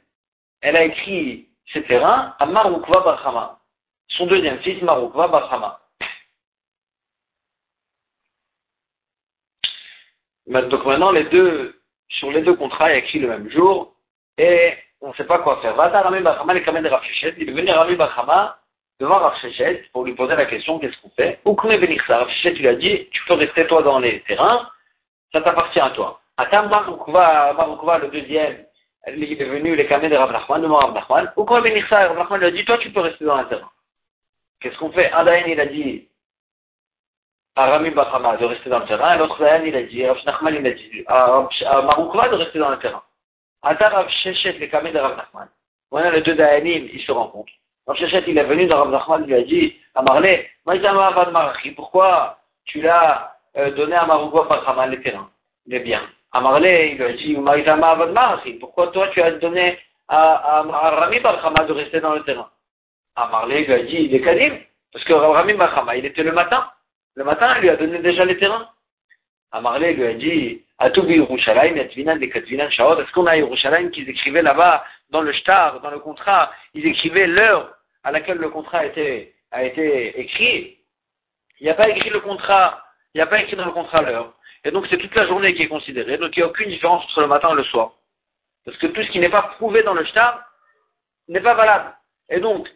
elle 0.60 0.76
a 0.76 0.84
écrit 0.84 1.48
ses 1.72 1.84
terrains 1.84 2.36
à 2.38 2.46
Maroukva 2.46 3.00
Bachama. 3.02 3.60
Son 4.10 4.26
deuxième 4.26 4.60
fils, 4.60 4.82
Maroukva 4.82 5.30
Bachama. 5.30 5.80
Donc 10.48 10.86
maintenant, 10.86 11.12
les 11.12 11.24
deux, 11.26 11.82
sur 12.10 12.30
les 12.32 12.42
deux 12.42 12.56
contrats, 12.56 12.90
il 12.92 12.96
a 12.96 12.98
écrit 12.98 13.20
le 13.20 13.30
même 13.30 13.50
jour, 13.50 13.96
et 14.42 14.74
on 15.02 15.10
ne 15.10 15.14
sait 15.14 15.26
pas 15.26 15.38
quoi 15.40 15.62
faire. 15.62 15.76
Vata 15.76 16.02
Rami 16.02 16.22
Bachama, 16.22 16.54
les 16.56 16.64
Kamen 16.64 16.84
il 17.38 17.50
est 17.50 17.52
venu 17.52 17.70
Rami 17.70 17.96
Bachama 17.96 18.58
devant 19.00 19.20
Rav 19.20 19.36
pour 19.94 20.04
lui 20.04 20.16
poser 20.16 20.36
la 20.36 20.48
question, 20.48 20.80
qu'est-ce 20.80 21.00
qu'on 21.00 21.12
fait? 21.12 21.40
Koume 21.44 21.78
Benichsa, 21.78 22.18
Rav 22.18 22.28
lui 22.44 22.68
a 22.68 22.76
dit, 22.76 23.08
tu 23.12 23.24
peux 23.26 23.36
rester 23.36 23.68
toi 23.68 23.84
dans 23.84 24.00
les 24.00 24.22
terrains, 24.22 24.68
ça 25.32 25.42
t'appartient 25.42 25.80
à 25.80 25.92
toi. 25.92 26.20
Atam 26.38 26.70
Maroukva, 26.70 28.00
le 28.00 28.08
deuxième, 28.08 28.66
il 29.08 29.42
est 29.42 29.46
venu 29.46 29.76
les 29.76 29.86
Kamen 29.86 30.10
de 30.10 30.16
Rav 30.16 30.32
Nachman, 30.32 30.62
devant 30.64 30.78
Rav 30.78 30.94
Nachman, 30.94 31.32
Nachman 31.36 32.40
lui 32.40 32.48
a 32.48 32.52
dit, 32.52 32.66
toi 32.66 32.80
tu 32.80 32.90
peux 32.92 33.02
rester 33.02 33.26
dans 33.26 33.38
les 33.38 33.46
terrain. 33.46 33.70
Qu'est-ce 34.60 34.78
qu'on 34.80 34.92
fait? 34.92 35.12
Adain 35.12 35.44
il 35.46 35.60
a 35.60 35.68
dit, 35.68 36.08
à 37.56 37.68
Rami 37.68 37.92
Bachama 37.92 38.38
de 38.38 38.46
rester 38.46 38.72
dans 38.72 38.80
le 38.80 38.86
terrain, 38.86 39.14
et 39.14 39.18
l'autre 39.20 39.40
il 39.66 39.76
a 39.76 39.84
dit, 39.84 40.08
Rav 40.08 40.18
Nachman 40.26 40.56
il 40.56 40.66
a 40.66 40.72
dit, 40.72 41.04
à 41.08 41.82
Maroukva 41.84 42.30
de 42.30 42.36
rester 42.38 42.58
dans 42.58 42.70
le 42.72 42.80
terrain. 42.80 43.04
Rav 43.64 44.10
Shechet, 44.10 44.54
les 44.54 44.70
Kamen 44.70 44.94
de 44.94 45.00
Rav 45.00 45.18
Nachman. 45.18 45.48
Voilà 45.92 46.12
les 46.12 46.22
deux 46.22 46.36
Dayanim, 46.36 46.88
ils 46.92 47.02
se 47.02 47.12
rencontrent. 47.12 47.52
Rav 47.86 47.98
Shechet 47.98 48.24
il 48.28 48.38
est 48.38 48.44
venu 48.44 48.66
dans 48.68 48.78
Rav 48.78 48.92
Nachman, 48.92 49.24
il 49.24 49.28
lui 49.28 49.36
a 49.36 49.44
dit, 49.44 49.76
à 49.96 50.02
Marley, 50.02 50.50
pourquoi 51.76 52.38
tu 52.66 52.82
l'as 52.82 53.36
euh, 53.58 53.72
donné 53.72 53.96
à 53.96 54.06
Maroukva 54.06 54.44
Bachama 54.44 54.88
les 54.88 55.02
terrains, 55.02 55.30
les 55.68 55.80
biens 55.80 56.08
À 56.32 56.42
Marley, 56.42 56.92
il 56.92 56.98
lui 56.98 57.04
a 57.04 57.14
dit, 57.14 58.58
pourquoi 58.60 58.88
toi 58.88 59.08
tu 59.10 59.22
as 59.22 59.32
donné 59.32 59.78
à, 60.08 60.60
à, 60.60 60.90
Rami 60.92 61.20
Bachama 61.20 61.66
de 61.66 61.74
rester 61.74 62.00
dans 62.00 62.14
le 62.14 62.24
terrain? 62.24 62.50
À 63.16 63.46
il 63.50 63.66
lui 63.66 63.74
a 63.74 63.84
dit, 63.84 63.98
il 63.98 64.16
est 64.16 64.22
Kadim, 64.22 64.58
parce 64.92 65.06
que 65.06 65.14
Rami 65.14 65.54
Bachama, 65.54 65.98
il 65.98 66.06
était 66.06 66.24
le 66.24 66.32
matin. 66.32 66.68
Le 67.16 67.26
matin, 67.26 67.56
il 67.58 67.62
lui 67.62 67.70
a 67.70 67.76
donné 67.76 68.00
déjà 68.00 68.24
les 68.24 68.38
terrains. 68.38 68.70
Amarlé 69.52 69.94
lui 69.94 70.06
a 70.06 70.14
dit, 70.14 70.64
Est-ce 70.84 71.00
qu'on 73.14 73.28
a 73.28 73.38
Yerushalayim 73.38 73.92
qu'ils 73.92 74.10
écrivaient 74.10 74.42
là-bas, 74.42 74.84
dans 75.12 75.22
le 75.22 75.32
shtar, 75.32 75.80
dans 75.82 75.92
le 75.92 76.00
contrat, 76.00 76.52
ils 76.74 76.88
écrivaient 76.88 77.28
l'heure 77.28 77.74
à 78.04 78.12
laquelle 78.12 78.38
le 78.38 78.50
contrat 78.50 78.80
a 78.80 78.86
été, 78.86 79.36
a 79.52 79.64
été 79.64 80.20
écrit? 80.20 80.78
Il 81.60 81.66
n'y 81.66 81.70
a 81.70 81.76
pas 81.76 81.90
écrit 81.90 82.10
le 82.10 82.22
contrat, 82.22 82.84
il 83.14 83.20
n'y 83.20 83.22
a 83.22 83.28
pas 83.28 83.42
écrit 83.42 83.56
dans 83.56 83.66
le 83.66 83.72
contrat 83.72 84.02
l'heure. 84.02 84.34
Et 84.64 84.72
donc 84.72 84.88
c'est 84.90 84.98
toute 84.98 85.14
la 85.16 85.28
journée 85.28 85.54
qui 85.54 85.64
est 85.64 85.68
considérée. 85.68 86.18
Donc 86.18 86.36
il 86.36 86.40
n'y 86.40 86.44
a 86.44 86.48
aucune 86.48 86.70
différence 86.70 87.04
entre 87.06 87.22
le 87.22 87.28
matin 87.28 87.52
et 87.52 87.56
le 87.56 87.64
soir. 87.66 87.92
Parce 88.66 88.78
que 88.78 88.88
tout 88.88 89.04
ce 89.04 89.12
qui 89.12 89.20
n'est 89.20 89.30
pas 89.30 89.44
prouvé 89.58 89.84
dans 89.84 89.94
le 89.94 90.06
shtar 90.06 90.44
n'est 91.28 91.42
pas 91.42 91.54
valable. 91.54 91.94
Et 92.30 92.40
donc, 92.40 92.68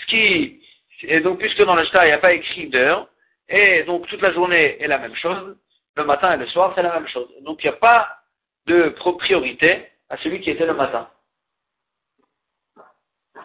ce 0.00 0.06
qui, 0.06 0.60
et 1.02 1.20
donc 1.20 1.38
puisque 1.38 1.62
dans 1.62 1.76
le 1.76 1.84
shtar 1.84 2.04
il 2.04 2.08
n'y 2.08 2.14
a 2.14 2.18
pas 2.18 2.32
écrit 2.32 2.68
d'heure, 2.68 3.08
et 3.48 3.84
donc 3.84 4.06
toute 4.08 4.22
la 4.22 4.32
journée 4.32 4.82
est 4.82 4.88
la 4.88 4.98
même 4.98 5.14
chose, 5.14 5.56
le 5.96 6.04
matin 6.04 6.34
et 6.34 6.36
le 6.36 6.46
soir 6.46 6.72
c'est 6.74 6.82
la 6.82 6.94
même 6.94 7.08
chose. 7.08 7.28
Donc 7.42 7.62
il 7.62 7.68
n'y 7.68 7.74
a 7.74 7.78
pas 7.78 8.08
de 8.66 8.94
priorité 9.18 9.88
à 10.08 10.16
celui 10.18 10.40
qui 10.40 10.50
était 10.50 10.66
le 10.66 10.74
matin. 10.74 11.08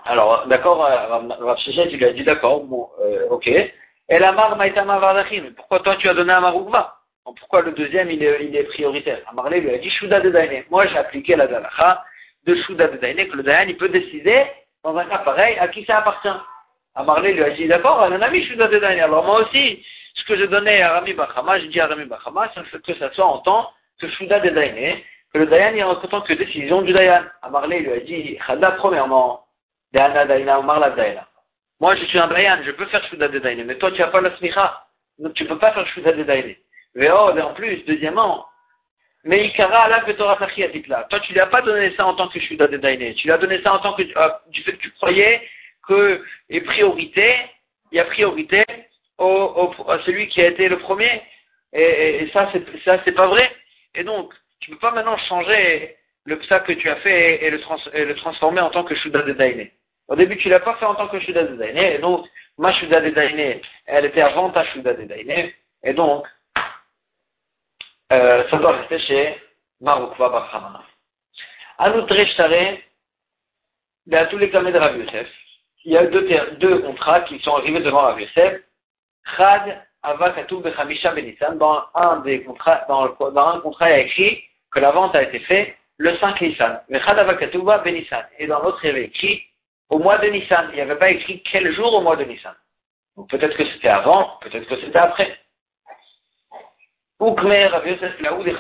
Alors, 0.06 0.48
d'accord, 0.48 0.80
Rav 0.80 1.58
Shechet, 1.60 1.90
il 1.92 1.98
lui 1.98 2.06
a 2.06 2.14
dit 2.14 2.24
d'accord, 2.24 2.64
bon, 2.64 2.90
euh, 3.02 3.28
ok. 3.30 3.48
Et 3.48 4.20
la 4.20 4.32
mar 4.32 4.56
vardachim, 4.56 5.52
pourquoi 5.56 5.82
toi 5.82 5.98
tu 5.98 6.08
as 6.08 6.14
donné 6.14 6.32
à 6.32 6.40
Maroukva 6.40 6.96
Pourquoi 7.26 7.62
le 7.62 7.74
deuxième 7.74 8.10
il 8.10 8.24
est, 8.24 8.64
prioritaire? 8.64 9.20
Amarlé 9.28 9.60
lui 9.60 9.74
a 9.74 9.78
dit 9.78 9.90
Shuda 9.90 10.22
de 10.22 10.30
Daine. 10.30 10.64
Moi 10.70 10.88
j'ai 10.88 10.98
appliqué 10.98 11.36
la 11.36 11.48
dalacha 11.48 12.06
de 12.46 12.56
Shuda 12.56 12.88
de 12.88 12.98
Daine, 12.98 13.28
que 13.28 13.36
le 13.36 13.44
Daine 13.44 13.70
il 13.70 13.76
peut 13.76 13.90
décider, 13.90 14.46
dans 14.84 14.96
un 14.96 15.06
cas 15.06 15.18
pareil, 15.20 15.58
à 15.60 15.68
qui 15.68 15.84
ça 15.84 15.98
appartient. 15.98 16.40
Amarlé 16.96 17.34
lui 17.34 17.44
a 17.44 17.50
dit 17.50 17.68
d'accord, 17.68 18.02
un 18.02 18.22
ami 18.22 18.46
Shuda 18.46 18.68
de 18.68 18.80
Daine. 18.80 19.02
Alors 19.02 19.26
moi 19.26 19.42
aussi, 19.42 19.86
ce 20.18 20.24
que 20.26 20.36
je 20.36 20.46
donnais 20.46 20.82
à 20.82 20.94
Rami 20.94 21.14
Bachama, 21.14 21.60
j'ai 21.60 21.68
dit 21.68 21.80
à 21.80 21.88
Rami 21.88 22.06
Bachama, 22.06 22.48
que 22.86 22.94
ça 22.96 23.12
soit 23.14 23.26
en 23.26 23.40
tant 23.40 23.70
que 24.00 24.10
Shuda 24.10 24.40
de 24.40 24.50
Daine, 24.50 24.98
que 25.34 25.38
le 25.38 25.46
Dayan 25.46 25.76
est 25.76 25.84
en 25.84 25.96
tant 25.96 26.22
que 26.22 26.34
décision 26.34 26.82
du 26.82 26.92
Dayan. 26.92 27.24
Amarlé 27.42 27.80
lui 27.80 27.92
a 27.92 28.00
dit 28.00 28.38
Chada, 28.46 28.72
premièrement, 28.72 29.46
Dana 29.94 30.26
Daina, 30.26 30.62
Marla 30.62 30.92
Daina. 30.92 31.28
Moi, 31.80 31.96
je 31.96 32.06
suis 32.06 32.18
un 32.18 32.28
Dayan, 32.28 32.60
je 32.64 32.72
peux 32.72 32.86
faire 32.88 33.04
Shuda 33.06 33.28
de 33.28 33.40
Daine, 33.40 33.64
mais 33.66 33.76
toi, 33.76 33.92
tu 33.92 34.02
n'as 34.02 34.08
pas 34.08 34.22
la 34.22 34.36
smicha, 34.38 34.86
donc 35.20 35.34
tu 35.34 35.44
ne 35.44 35.50
peux 35.50 35.60
pas 35.60 35.72
faire 35.74 35.88
Shuda 35.88 36.12
de 36.14 36.24
Daine. 36.24 36.56
Mais 36.96 37.10
oh, 37.12 37.32
et 37.38 37.42
en 37.42 37.54
plus, 37.54 37.84
deuxièmement, 37.86 38.48
mais 39.24 39.46
Ikara, 39.46 39.84
Allah, 39.84 40.02
Torah 40.18 40.38
là. 40.88 41.06
Toi, 41.10 41.20
tu 41.20 41.34
lui 41.34 41.40
as 41.40 41.48
pas 41.48 41.62
donné 41.62 41.94
ça 41.96 42.08
en 42.08 42.16
tant 42.16 42.28
que 42.28 42.40
Shuda 42.40 42.68
de 42.68 42.78
Daine. 42.78 43.14
Tu 43.16 43.28
lui 43.28 43.32
as 43.32 43.38
donné 43.38 43.62
ça 43.62 43.74
en 43.74 43.80
tant 43.80 43.94
que, 43.94 44.02
euh, 44.02 44.30
du 44.48 44.64
fait 44.64 44.74
que 44.74 44.82
tu 44.82 44.92
croyais 44.92 45.42
que, 45.88 46.24
et 46.50 46.62
priorité, 46.62 47.36
il 47.92 47.98
y 47.98 48.00
a 48.00 48.06
priorité 48.06 48.64
à 49.20 50.00
celui 50.06 50.28
qui 50.28 50.42
a 50.42 50.48
été 50.48 50.68
le 50.70 50.80
premier. 50.80 51.22
Et, 51.74 52.30
ça, 52.34 52.50
c'est, 52.54 53.12
pas 53.12 53.28
vrai. 53.28 53.52
Et 53.96 54.04
donc, 54.04 54.34
tu 54.60 54.72
peux 54.72 54.78
pas 54.78 54.92
maintenant 54.92 55.18
changer 55.18 55.96
le 56.26 56.38
psa 56.40 56.60
que 56.60 56.74
tu 56.74 56.90
as 56.90 56.98
fait 56.98 57.44
et, 57.44 57.50
le, 57.50 58.16
transformer 58.16 58.62
en 58.62 58.70
tant 58.70 58.84
que 58.84 58.96
Shuda 58.96 59.22
de 59.22 59.34
Daine. 59.34 59.70
Au 60.08 60.16
début, 60.16 60.38
tu 60.38 60.50
l'as 60.50 60.60
pas 60.60 60.76
fait 60.76 60.86
en 60.86 60.96
tant 60.96 61.08
que 61.08 61.20
Shuda 61.20 61.44
de 61.44 61.56
Daine. 61.56 61.78
Et 61.78 61.98
donc, 62.00 62.26
ma 62.58 62.74
Shuda 62.74 63.02
de 63.02 63.10
Daine, 63.10 63.60
elle 63.86 64.06
était 64.06 64.22
avant 64.22 64.50
ta 64.52 64.66
Shuda 64.66 64.94
de 64.94 65.04
Daine. 65.04 65.52
Et 65.84 65.94
donc, 65.94 66.26
euh, 68.12 68.44
ça 68.50 68.58
doit 68.58 68.78
rester 68.78 69.00
chez 69.00 69.36
Marukva 69.82 70.30
Bachamana. 70.30 70.84
À 71.78 71.90
nous 71.90 72.08
il 74.08 74.14
y 74.14 74.16
a 74.16 74.26
tous 74.28 74.38
les 74.38 74.50
camés 74.50 74.72
de 74.72 74.80
Rav 74.80 74.98
Yosef. 74.98 75.28
Il 75.84 75.92
y 75.92 75.98
a 75.98 76.06
deux, 76.06 76.28
deux 76.60 76.80
contrats 76.80 77.22
qui 77.22 77.40
sont 77.40 77.56
arrivés 77.56 77.82
devant 77.82 78.02
Rav 78.02 78.20
Yosef. 78.20 78.62
Chad 79.36 79.86
Avakatou 80.04 80.62
Bechamisha 80.62 81.12
Benissan. 81.12 81.58
Dans 81.58 81.86
un 81.96 82.18
des 82.22 82.40
dans, 82.40 83.04
un 83.04 83.60
contrat, 83.60 83.90
il 83.90 83.94
a 83.94 84.00
écrit 84.00 84.44
que 84.72 84.80
la 84.80 84.92
vente 84.92 85.16
a 85.16 85.24
été 85.24 85.40
faite 85.40 85.76
le 85.98 86.16
5 86.18 86.42
Nissan. 86.42 86.82
Mais 86.90 87.02
Chad 87.02 87.18
Avakatouba 87.20 87.80
Benissan. 87.80 88.24
Et 88.40 88.48
dans 88.48 88.62
l'autre, 88.62 88.80
il 88.84 88.88
y 88.88 88.90
avait 88.92 89.06
écrit 89.06 89.44
au 89.90 90.00
mois 90.00 90.18
de 90.18 90.28
Nissan. 90.28 90.70
Il 90.72 90.76
n'y 90.76 90.82
avait 90.82 90.98
pas 90.98 91.10
écrit 91.10 91.42
quel 91.44 91.74
jour 91.74 91.94
au 91.94 92.02
mois 92.02 92.16
de 92.16 92.24
Nissan. 92.24 92.54
Donc 93.16 93.30
peut-être 93.30 93.58
que 93.58 93.66
c'était 93.66 93.90
avant, 93.90 94.38
peut-être 94.42 94.68
que 94.68 94.80
c'était 94.80 95.00
après. 95.00 95.38
Ukmer 97.20 97.68
Rav 97.68 97.88
Yosef 97.88 98.20
Laoud 98.22 98.48
et 98.48 98.56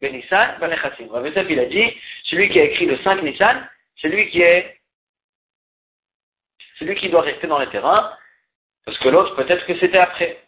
Benissan 0.00 0.58
Banechassim. 0.60 1.08
Rav 1.10 1.26
Yosef 1.26 1.46
il 1.48 1.58
a 1.58 1.66
dit, 1.66 1.96
celui 2.24 2.50
qui 2.50 2.60
a 2.60 2.64
écrit 2.64 2.86
le 2.86 2.98
5 2.98 3.22
Nissan, 3.22 3.66
celui 3.96 4.28
qui 4.30 4.42
est 4.42 4.78
celui 6.78 6.94
qui 6.96 7.08
doit 7.08 7.22
rester 7.22 7.46
dans 7.46 7.58
les 7.58 7.68
terrains, 7.68 8.12
parce 8.84 8.98
que 8.98 9.08
l'autre, 9.08 9.34
peut-être 9.36 9.64
que 9.66 9.78
c'était 9.78 9.98
après. 9.98 10.38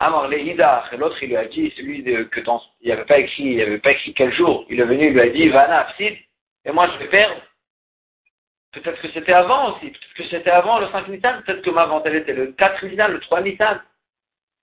Amar 0.00 0.28
le 0.28 0.40
Hidach, 0.40 0.92
et 0.92 0.96
l'autre, 0.96 1.22
il 1.22 1.28
lui 1.28 1.36
a 1.36 1.44
dit, 1.44 1.72
celui 1.76 2.02
de, 2.02 2.24
que 2.24 2.40
dans, 2.40 2.60
il 2.80 2.90
avait 2.90 3.04
pas 3.04 3.18
écrit, 3.18 3.44
il 3.44 3.62
avait 3.62 3.78
pas 3.78 3.92
écrit 3.92 4.12
quel 4.14 4.32
jour. 4.32 4.66
Il 4.68 4.80
est 4.80 4.84
venu, 4.84 5.06
il 5.06 5.12
lui 5.12 5.20
a 5.20 5.28
dit, 5.28 5.48
Vana, 5.48 5.86
Afsid, 5.86 6.16
et 6.64 6.72
moi, 6.72 6.88
je 6.92 6.98
vais 6.98 7.08
perdre. 7.08 7.40
Peut-être 8.72 9.00
que 9.00 9.08
c'était 9.12 9.32
avant 9.32 9.72
aussi. 9.72 9.90
Peut-être 9.90 10.14
que 10.14 10.24
c'était 10.24 10.50
avant 10.50 10.80
le 10.80 10.88
5 10.88 11.08
Nissan. 11.08 11.42
Peut-être 11.42 11.62
que 11.62 11.70
ma 11.70 11.86
vente, 11.86 12.02
elle 12.06 12.16
était 12.16 12.32
le 12.32 12.52
4 12.52 12.84
Nissan, 12.86 13.12
le 13.12 13.20
3 13.20 13.40
Nissan. 13.42 13.80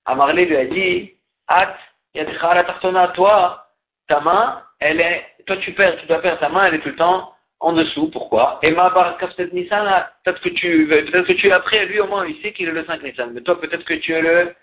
Amarlé 0.05 0.45
lui 0.45 0.57
a 0.57 0.65
dit, 0.65 1.13
At, 1.47 1.77
Yadcha 2.13 2.53
la 2.53 2.63
Tartona, 2.65 3.07
toi, 3.09 3.67
ta 4.07 4.19
main, 4.19 4.63
elle 4.79 4.99
est, 4.99 5.25
toi 5.45 5.57
tu 5.57 5.73
perds, 5.73 5.97
tu 5.97 6.07
dois 6.07 6.21
perdre 6.21 6.39
ta 6.39 6.49
main, 6.49 6.65
elle 6.65 6.75
est 6.75 6.79
tout 6.79 6.89
le 6.89 6.95
temps 6.95 7.33
en 7.61 7.73
dessous. 7.73 8.09
Pourquoi? 8.09 8.59
Et 8.63 8.71
ma 8.71 8.89
peut-être 8.89 9.53
Nissan, 9.53 10.05
peut-être 10.23 10.41
que 10.41 10.49
tu, 10.49 10.87
peut-être 10.87 11.27
que 11.27 11.33
tu 11.33 11.47
es 11.47 11.51
après, 11.51 11.85
lui 11.85 11.99
au 11.99 12.07
moins 12.07 12.25
il 12.25 12.41
sait 12.41 12.51
qu'il 12.51 12.67
est 12.67 12.71
le 12.71 12.85
5 12.85 13.03
Nissan. 13.03 13.31
Mais 13.33 13.41
toi 13.41 13.59
peut-être 13.61 13.85
que 13.85 13.93
tu 13.93 14.13
es 14.13 14.21
le, 14.21 14.53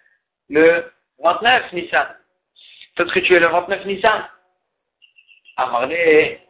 le 0.50 0.84
29 1.22 1.72
Nissan. 1.72 2.06
Peut-être 2.96 3.14
que 3.14 3.20
tu 3.20 3.34
es 3.34 3.40
le 3.40 3.46
29 3.46 3.86
Nissan. 3.86 4.24
Amarlé, 5.56 6.40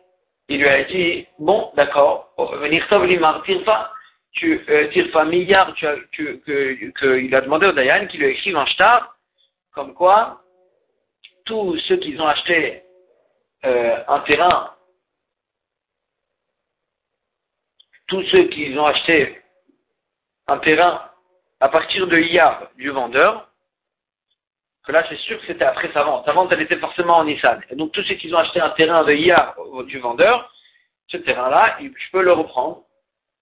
il 0.49 0.61
lui 0.61 0.69
a 0.69 0.85
dit, 0.85 1.27
bon, 1.39 1.71
d'accord, 1.77 2.35
venir 2.61 2.85
limar, 3.05 3.43
tire 3.45 3.63
pas. 3.65 3.93
Tu 4.33 4.65
euh, 4.69 4.89
tires 4.89 5.11
pas 5.11 5.25
milliard, 5.25 5.73
tu, 5.75 5.87
tu, 6.13 6.41
que, 6.41 6.91
que, 6.91 7.19
il 7.19 7.35
a 7.35 7.41
demandé 7.41 7.67
au 7.67 7.73
Dayan 7.73 8.07
qu'il 8.07 8.21
lui 8.21 8.29
écrive 8.29 8.57
un 8.57 8.67
shtar, 8.67 9.17
comme 9.73 9.95
quoi 9.95 10.43
tous 11.45 11.79
ceux 11.89 11.97
qui 11.97 12.19
ont 12.21 12.27
acheté 12.27 12.83
euh, 13.65 13.97
un 14.07 14.21
terrain 14.21 14.71
tous 18.09 18.23
ceux 18.25 18.45
qui 18.45 18.77
ont 18.79 18.87
acheté 18.87 19.41
un 20.49 20.59
terrain 20.59 21.03
à 21.61 21.69
partir 21.69 22.07
de 22.07 22.19
Iyar 22.19 22.69
du 22.77 22.91
vendeur, 22.91 23.49
que 24.85 24.93
là 24.93 25.05
c'est 25.09 25.19
sûr 25.19 25.39
que 25.41 25.47
c'était 25.47 25.65
après 25.65 25.93
sa 25.93 26.03
vente. 26.03 26.25
Sa 26.25 26.33
vente 26.33 26.51
elle 26.51 26.63
était 26.63 26.79
forcément 26.79 27.19
en 27.19 27.25
Nissan. 27.25 27.63
Et 27.71 27.77
donc 27.77 27.93
tous 27.93 28.03
ceux 28.05 28.15
qui 28.15 28.33
ont 28.35 28.39
acheté 28.39 28.61
un 28.61 28.71
terrain 28.71 29.05
de 29.05 29.13
Iyar 29.13 29.55
du 29.87 29.99
vendeur, 29.99 30.53
ce 31.09 31.17
terrain-là, 31.19 31.79
je 31.81 32.11
peux 32.11 32.23
le 32.23 32.33
reprendre. 32.33 32.83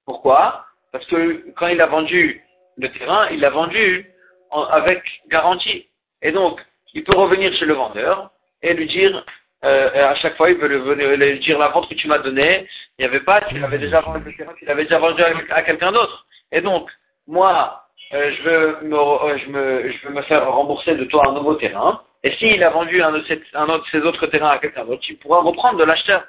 Pourquoi? 0.04 0.66
Parce 0.92 1.06
que 1.06 1.50
quand 1.56 1.66
il 1.68 1.80
a 1.80 1.86
vendu 1.86 2.44
le 2.76 2.90
terrain, 2.92 3.28
il 3.30 3.40
l'a 3.40 3.50
vendu 3.50 4.12
avec 4.50 5.02
garantie. 5.28 5.88
Et 6.22 6.32
donc, 6.32 6.60
il 6.94 7.04
peut 7.04 7.18
revenir 7.18 7.52
chez 7.54 7.64
le 7.64 7.74
vendeur 7.74 8.30
et 8.62 8.72
lui 8.74 8.86
dire, 8.86 9.24
euh, 9.64 10.10
à 10.10 10.14
chaque 10.16 10.36
fois, 10.36 10.50
il 10.50 10.58
peut 10.58 10.66
lui, 10.66 11.38
dire 11.40 11.58
la 11.58 11.68
vente 11.68 11.88
que 11.88 11.94
tu 11.94 12.08
m'as 12.08 12.18
donnée, 12.18 12.66
il 12.98 13.02
n'y 13.02 13.08
avait 13.08 13.24
pas, 13.24 13.40
tu 13.42 13.58
l'avais 13.58 13.78
déjà 13.78 14.00
vendu 14.00 14.24
le 14.24 14.36
terrain, 14.36 14.52
tu 14.58 14.64
l'avais 14.64 14.84
déjà 14.84 14.98
vendu 14.98 15.22
à, 15.50 15.62
quelqu'un 15.62 15.92
d'autre. 15.92 16.26
Et 16.52 16.60
donc, 16.60 16.90
moi, 17.26 17.82
euh, 18.12 18.32
je, 18.36 18.42
veux 18.42 18.78
me, 18.82 18.96
euh, 18.96 19.38
je, 19.38 19.48
me, 19.48 19.90
je 19.90 20.06
veux 20.06 20.14
me 20.14 20.22
faire 20.22 20.50
rembourser 20.50 20.94
de 20.94 21.04
toi 21.04 21.22
un 21.28 21.32
nouveau 21.32 21.54
terrain. 21.54 22.02
Et 22.22 22.32
s'il 22.36 22.62
a 22.62 22.70
vendu 22.70 23.02
un 23.02 23.12
de, 23.12 23.22
ses, 23.24 23.42
un 23.54 23.68
autre, 23.68 23.88
ses 23.90 24.00
autres 24.00 24.26
terrains 24.26 24.50
à 24.50 24.58
quelqu'un 24.58 24.84
d'autre, 24.84 25.02
tu 25.02 25.14
pourras 25.14 25.40
reprendre 25.40 25.78
de 25.78 25.84
l'acheteur. 25.84 26.24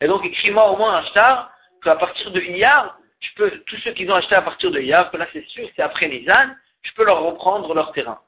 Et 0.00 0.06
donc, 0.06 0.24
écris-moi 0.24 0.70
au 0.70 0.76
moins 0.76 0.96
un 0.98 1.04
star 1.06 1.50
qu'à 1.82 1.96
partir 1.96 2.30
de 2.30 2.40
hier, 2.40 2.96
je 3.20 3.28
peux, 3.36 3.50
tous 3.66 3.76
ceux 3.78 3.92
qui 3.92 4.08
ont 4.10 4.14
acheté 4.14 4.34
à 4.34 4.42
partir 4.42 4.70
de 4.70 4.80
hier, 4.80 5.10
que 5.10 5.16
là 5.16 5.26
c'est 5.32 5.46
sûr, 5.48 5.66
c'est 5.74 5.82
après 5.82 6.08
Nizan, 6.08 6.50
je 6.82 6.92
peux 6.92 7.04
leur 7.04 7.22
reprendre 7.22 7.74
leur 7.74 7.92
terrain. 7.92 8.20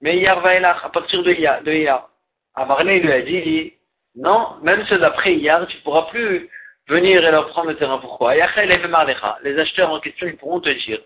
Mais 0.00 0.16
hier 0.16 0.40
va 0.40 0.50
à 0.50 0.88
partir 0.90 1.22
de 1.22 1.32
hier, 1.32 1.62
de 1.62 1.72
hier. 1.72 2.06
Amarné 2.54 3.00
lui 3.00 3.12
a 3.12 3.22
dit, 3.22 3.72
non, 4.14 4.56
même 4.62 4.84
ceux 4.86 4.98
d'après 4.98 5.34
hier, 5.34 5.66
tu 5.66 5.76
ne 5.76 5.82
pourras 5.82 6.02
plus 6.10 6.50
venir 6.88 7.24
et 7.24 7.30
leur 7.30 7.48
prendre 7.48 7.68
le 7.68 7.76
terrain. 7.76 7.98
Pourquoi? 7.98 8.34
Les 8.34 9.58
acheteurs 9.58 9.90
en 9.90 10.00
question, 10.00 10.26
ils 10.26 10.36
pourront 10.36 10.60
te 10.60 10.68
dire, 10.68 10.98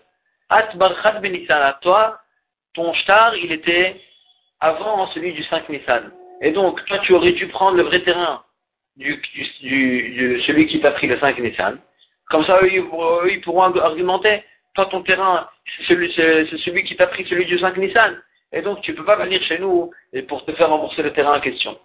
At 0.49 0.75
barchat 0.75 1.21
à 1.49 1.73
toi, 1.81 2.19
ton 2.73 2.93
shtar, 2.93 3.35
il 3.35 3.51
était 3.51 3.99
avant 4.59 5.07
celui 5.07 5.33
du 5.33 5.43
5 5.43 5.69
Nissan. 5.69 6.11
Et 6.41 6.51
donc, 6.51 6.83
toi, 6.85 6.99
tu 6.99 7.13
aurais 7.13 7.31
dû 7.31 7.47
prendre 7.47 7.77
le 7.77 7.83
vrai 7.83 8.01
terrain 8.01 8.43
du, 8.97 9.21
du, 9.61 10.41
celui 10.45 10.67
qui 10.67 10.79
t'a 10.81 10.91
pris 10.91 11.07
le 11.07 11.19
5 11.19 11.39
Nissan. 11.39 11.79
Comme 12.29 12.43
ça, 12.45 12.59
eux, 12.61 12.71
ils, 12.71 13.41
pourront 13.41 13.61
argumenter. 13.61 14.43
Toi, 14.75 14.85
ton 14.87 15.01
terrain, 15.01 15.49
c'est 15.77 15.83
celui, 15.85 16.11
celui 16.11 16.83
qui 16.83 16.95
t'a 16.95 17.07
pris 17.07 17.25
celui 17.25 17.45
du 17.45 17.57
5 17.57 17.77
Nissan. 17.77 18.21
Et 18.51 18.61
donc, 18.61 18.81
tu 18.81 18.91
ne 18.91 18.97
peux 18.97 19.05
pas 19.05 19.17
venir 19.17 19.41
chez 19.43 19.59
nous 19.59 19.91
et 20.13 20.21
pour 20.21 20.45
te 20.45 20.53
faire 20.53 20.69
rembourser 20.69 21.03
le 21.03 21.13
terrain 21.13 21.37
en 21.37 21.41
question. 21.41 21.77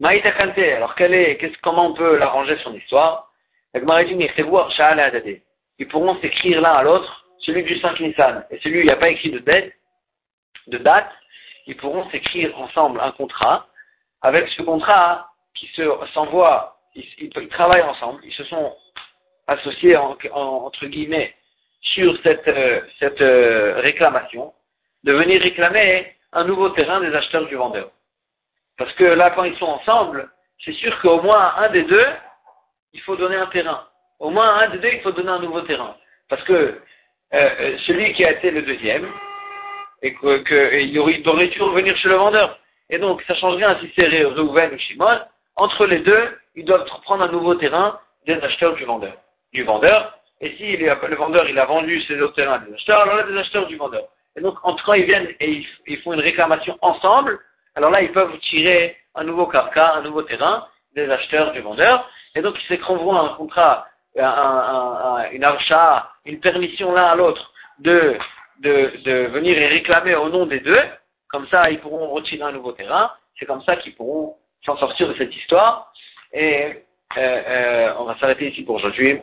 Maïta 0.00 0.32
Kante, 0.32 0.58
alors 0.58 0.94
quelle 0.94 1.14
est, 1.14 1.38
comment 1.62 1.88
on 1.88 1.94
peut 1.94 2.16
l'arranger 2.16 2.56
son 2.62 2.74
histoire? 2.74 3.32
Ils 3.74 3.82
pourront 5.88 6.20
s'écrire 6.20 6.60
l'un 6.60 6.72
à 6.72 6.82
l'autre, 6.82 7.26
celui 7.40 7.62
du 7.64 7.78
5 7.78 8.00
Nissan 8.00 8.44
et 8.50 8.58
celui 8.60 8.78
où 8.78 8.80
il 8.80 8.86
n'y 8.86 8.92
a 8.92 8.96
pas 8.96 9.10
écrit 9.10 9.30
de 9.30 9.40
date, 9.40 9.72
de 10.68 10.78
date, 10.78 11.10
ils 11.66 11.76
pourront 11.76 12.08
s'écrire 12.10 12.58
ensemble 12.58 13.00
un 13.00 13.10
contrat. 13.12 13.66
Avec 14.22 14.48
ce 14.48 14.62
contrat, 14.62 15.30
qui 15.54 15.70
s'envoie, 16.14 16.78
ils, 16.94 17.48
travaillent 17.50 17.82
ensemble, 17.82 18.20
ils 18.24 18.32
se 18.32 18.44
sont 18.44 18.74
associés 19.46 19.96
entre 19.96 20.86
guillemets 20.86 21.34
sur 21.80 22.16
cette, 22.22 22.48
euh, 22.48 22.80
cette 22.98 23.20
euh, 23.20 23.80
réclamation, 23.80 24.52
de 25.08 25.14
venir 25.14 25.40
réclamer 25.40 26.06
un 26.34 26.44
nouveau 26.44 26.68
terrain 26.68 27.00
des 27.00 27.14
acheteurs 27.14 27.46
du 27.46 27.54
vendeur. 27.54 27.90
Parce 28.76 28.92
que 28.92 29.04
là, 29.04 29.30
quand 29.30 29.44
ils 29.44 29.56
sont 29.56 29.72
ensemble, 29.78 30.28
c'est 30.62 30.74
sûr 30.74 31.00
qu'au 31.00 31.22
moins 31.22 31.54
un 31.56 31.70
des 31.70 31.84
deux, 31.84 32.06
il 32.92 33.00
faut 33.00 33.16
donner 33.16 33.36
un 33.36 33.46
terrain. 33.46 33.86
Au 34.18 34.28
moins 34.28 34.58
un 34.58 34.68
des 34.68 34.78
deux, 34.78 34.90
il 34.92 35.00
faut 35.00 35.12
donner 35.12 35.30
un 35.30 35.38
nouveau 35.38 35.62
terrain. 35.62 35.96
Parce 36.28 36.42
que 36.42 36.78
euh, 37.32 37.78
celui 37.86 38.12
qui 38.12 38.24
a 38.26 38.32
été 38.32 38.50
le 38.50 38.60
deuxième, 38.60 39.08
et 40.02 40.14
qu'il 40.14 40.98
aurait 40.98 41.48
dû 41.48 41.62
revenir 41.62 41.96
chez 41.96 42.08
le 42.08 42.16
vendeur. 42.16 42.58
Et 42.90 42.98
donc, 42.98 43.22
ça 43.26 43.34
change 43.36 43.56
rien 43.56 43.78
si 43.80 43.90
c'est 43.96 44.08
Reuven 44.24 44.74
ou 44.74 44.78
Shimon, 44.78 45.20
entre 45.56 45.86
les 45.86 46.00
deux, 46.00 46.38
ils 46.54 46.66
doivent 46.66 46.84
prendre 47.02 47.24
un 47.24 47.32
nouveau 47.32 47.54
terrain 47.54 47.98
des 48.26 48.34
acheteurs 48.34 48.74
du 48.74 48.84
vendeur. 48.84 49.14
Du 49.54 49.64
vendeur. 49.64 50.18
Et 50.42 50.54
si 50.58 50.76
le 50.76 51.16
vendeur 51.16 51.48
il 51.48 51.58
a 51.58 51.64
vendu 51.64 52.02
ses 52.02 52.20
autres 52.20 52.34
terrains 52.34 52.58
des 52.58 52.74
acheteurs, 52.74 53.00
alors 53.00 53.16
là, 53.16 53.22
des 53.22 53.38
acheteurs 53.38 53.66
du 53.66 53.76
vendeur. 53.76 54.04
Et 54.38 54.40
donc, 54.40 54.56
entre 54.62 54.84
quand 54.84 54.92
ils 54.92 55.04
viennent 55.04 55.28
et 55.40 55.64
ils, 55.88 55.98
font 55.98 56.12
une 56.12 56.20
réclamation 56.20 56.78
ensemble, 56.80 57.40
alors 57.74 57.90
là, 57.90 58.02
ils 58.02 58.12
peuvent 58.12 58.38
tirer 58.38 58.96
un 59.16 59.24
nouveau 59.24 59.46
carca, 59.46 59.94
un 59.94 60.02
nouveau 60.02 60.22
terrain 60.22 60.66
des 60.94 61.10
acheteurs 61.10 61.50
du 61.52 61.60
vendeur. 61.60 62.08
Et 62.36 62.40
donc, 62.40 62.54
ils 62.62 62.66
s'écriront 62.68 63.16
un 63.16 63.30
contrat, 63.30 63.88
un, 64.16 64.24
un, 64.24 65.30
une 65.32 65.42
archa, 65.42 66.08
une 66.24 66.38
permission 66.38 66.92
l'un 66.92 67.06
à 67.06 67.16
l'autre 67.16 67.52
de, 67.80 68.16
de, 68.60 68.92
de 69.04 69.26
venir 69.26 69.58
et 69.58 69.66
réclamer 69.66 70.14
au 70.14 70.28
nom 70.28 70.46
des 70.46 70.60
deux. 70.60 70.82
Comme 71.30 71.48
ça, 71.48 71.68
ils 71.70 71.80
pourront 71.80 72.10
retirer 72.10 72.42
un 72.44 72.52
nouveau 72.52 72.70
terrain. 72.72 73.10
C'est 73.38 73.46
comme 73.46 73.62
ça 73.62 73.74
qu'ils 73.74 73.96
pourront 73.96 74.36
s'en 74.64 74.76
sortir 74.76 75.08
de 75.08 75.14
cette 75.14 75.34
histoire. 75.34 75.92
Et 76.32 76.84
euh, 77.16 77.42
euh, 77.48 77.94
on 77.98 78.04
va 78.04 78.16
s'arrêter 78.18 78.50
ici 78.50 78.62
pour 78.62 78.76
aujourd'hui. 78.76 79.20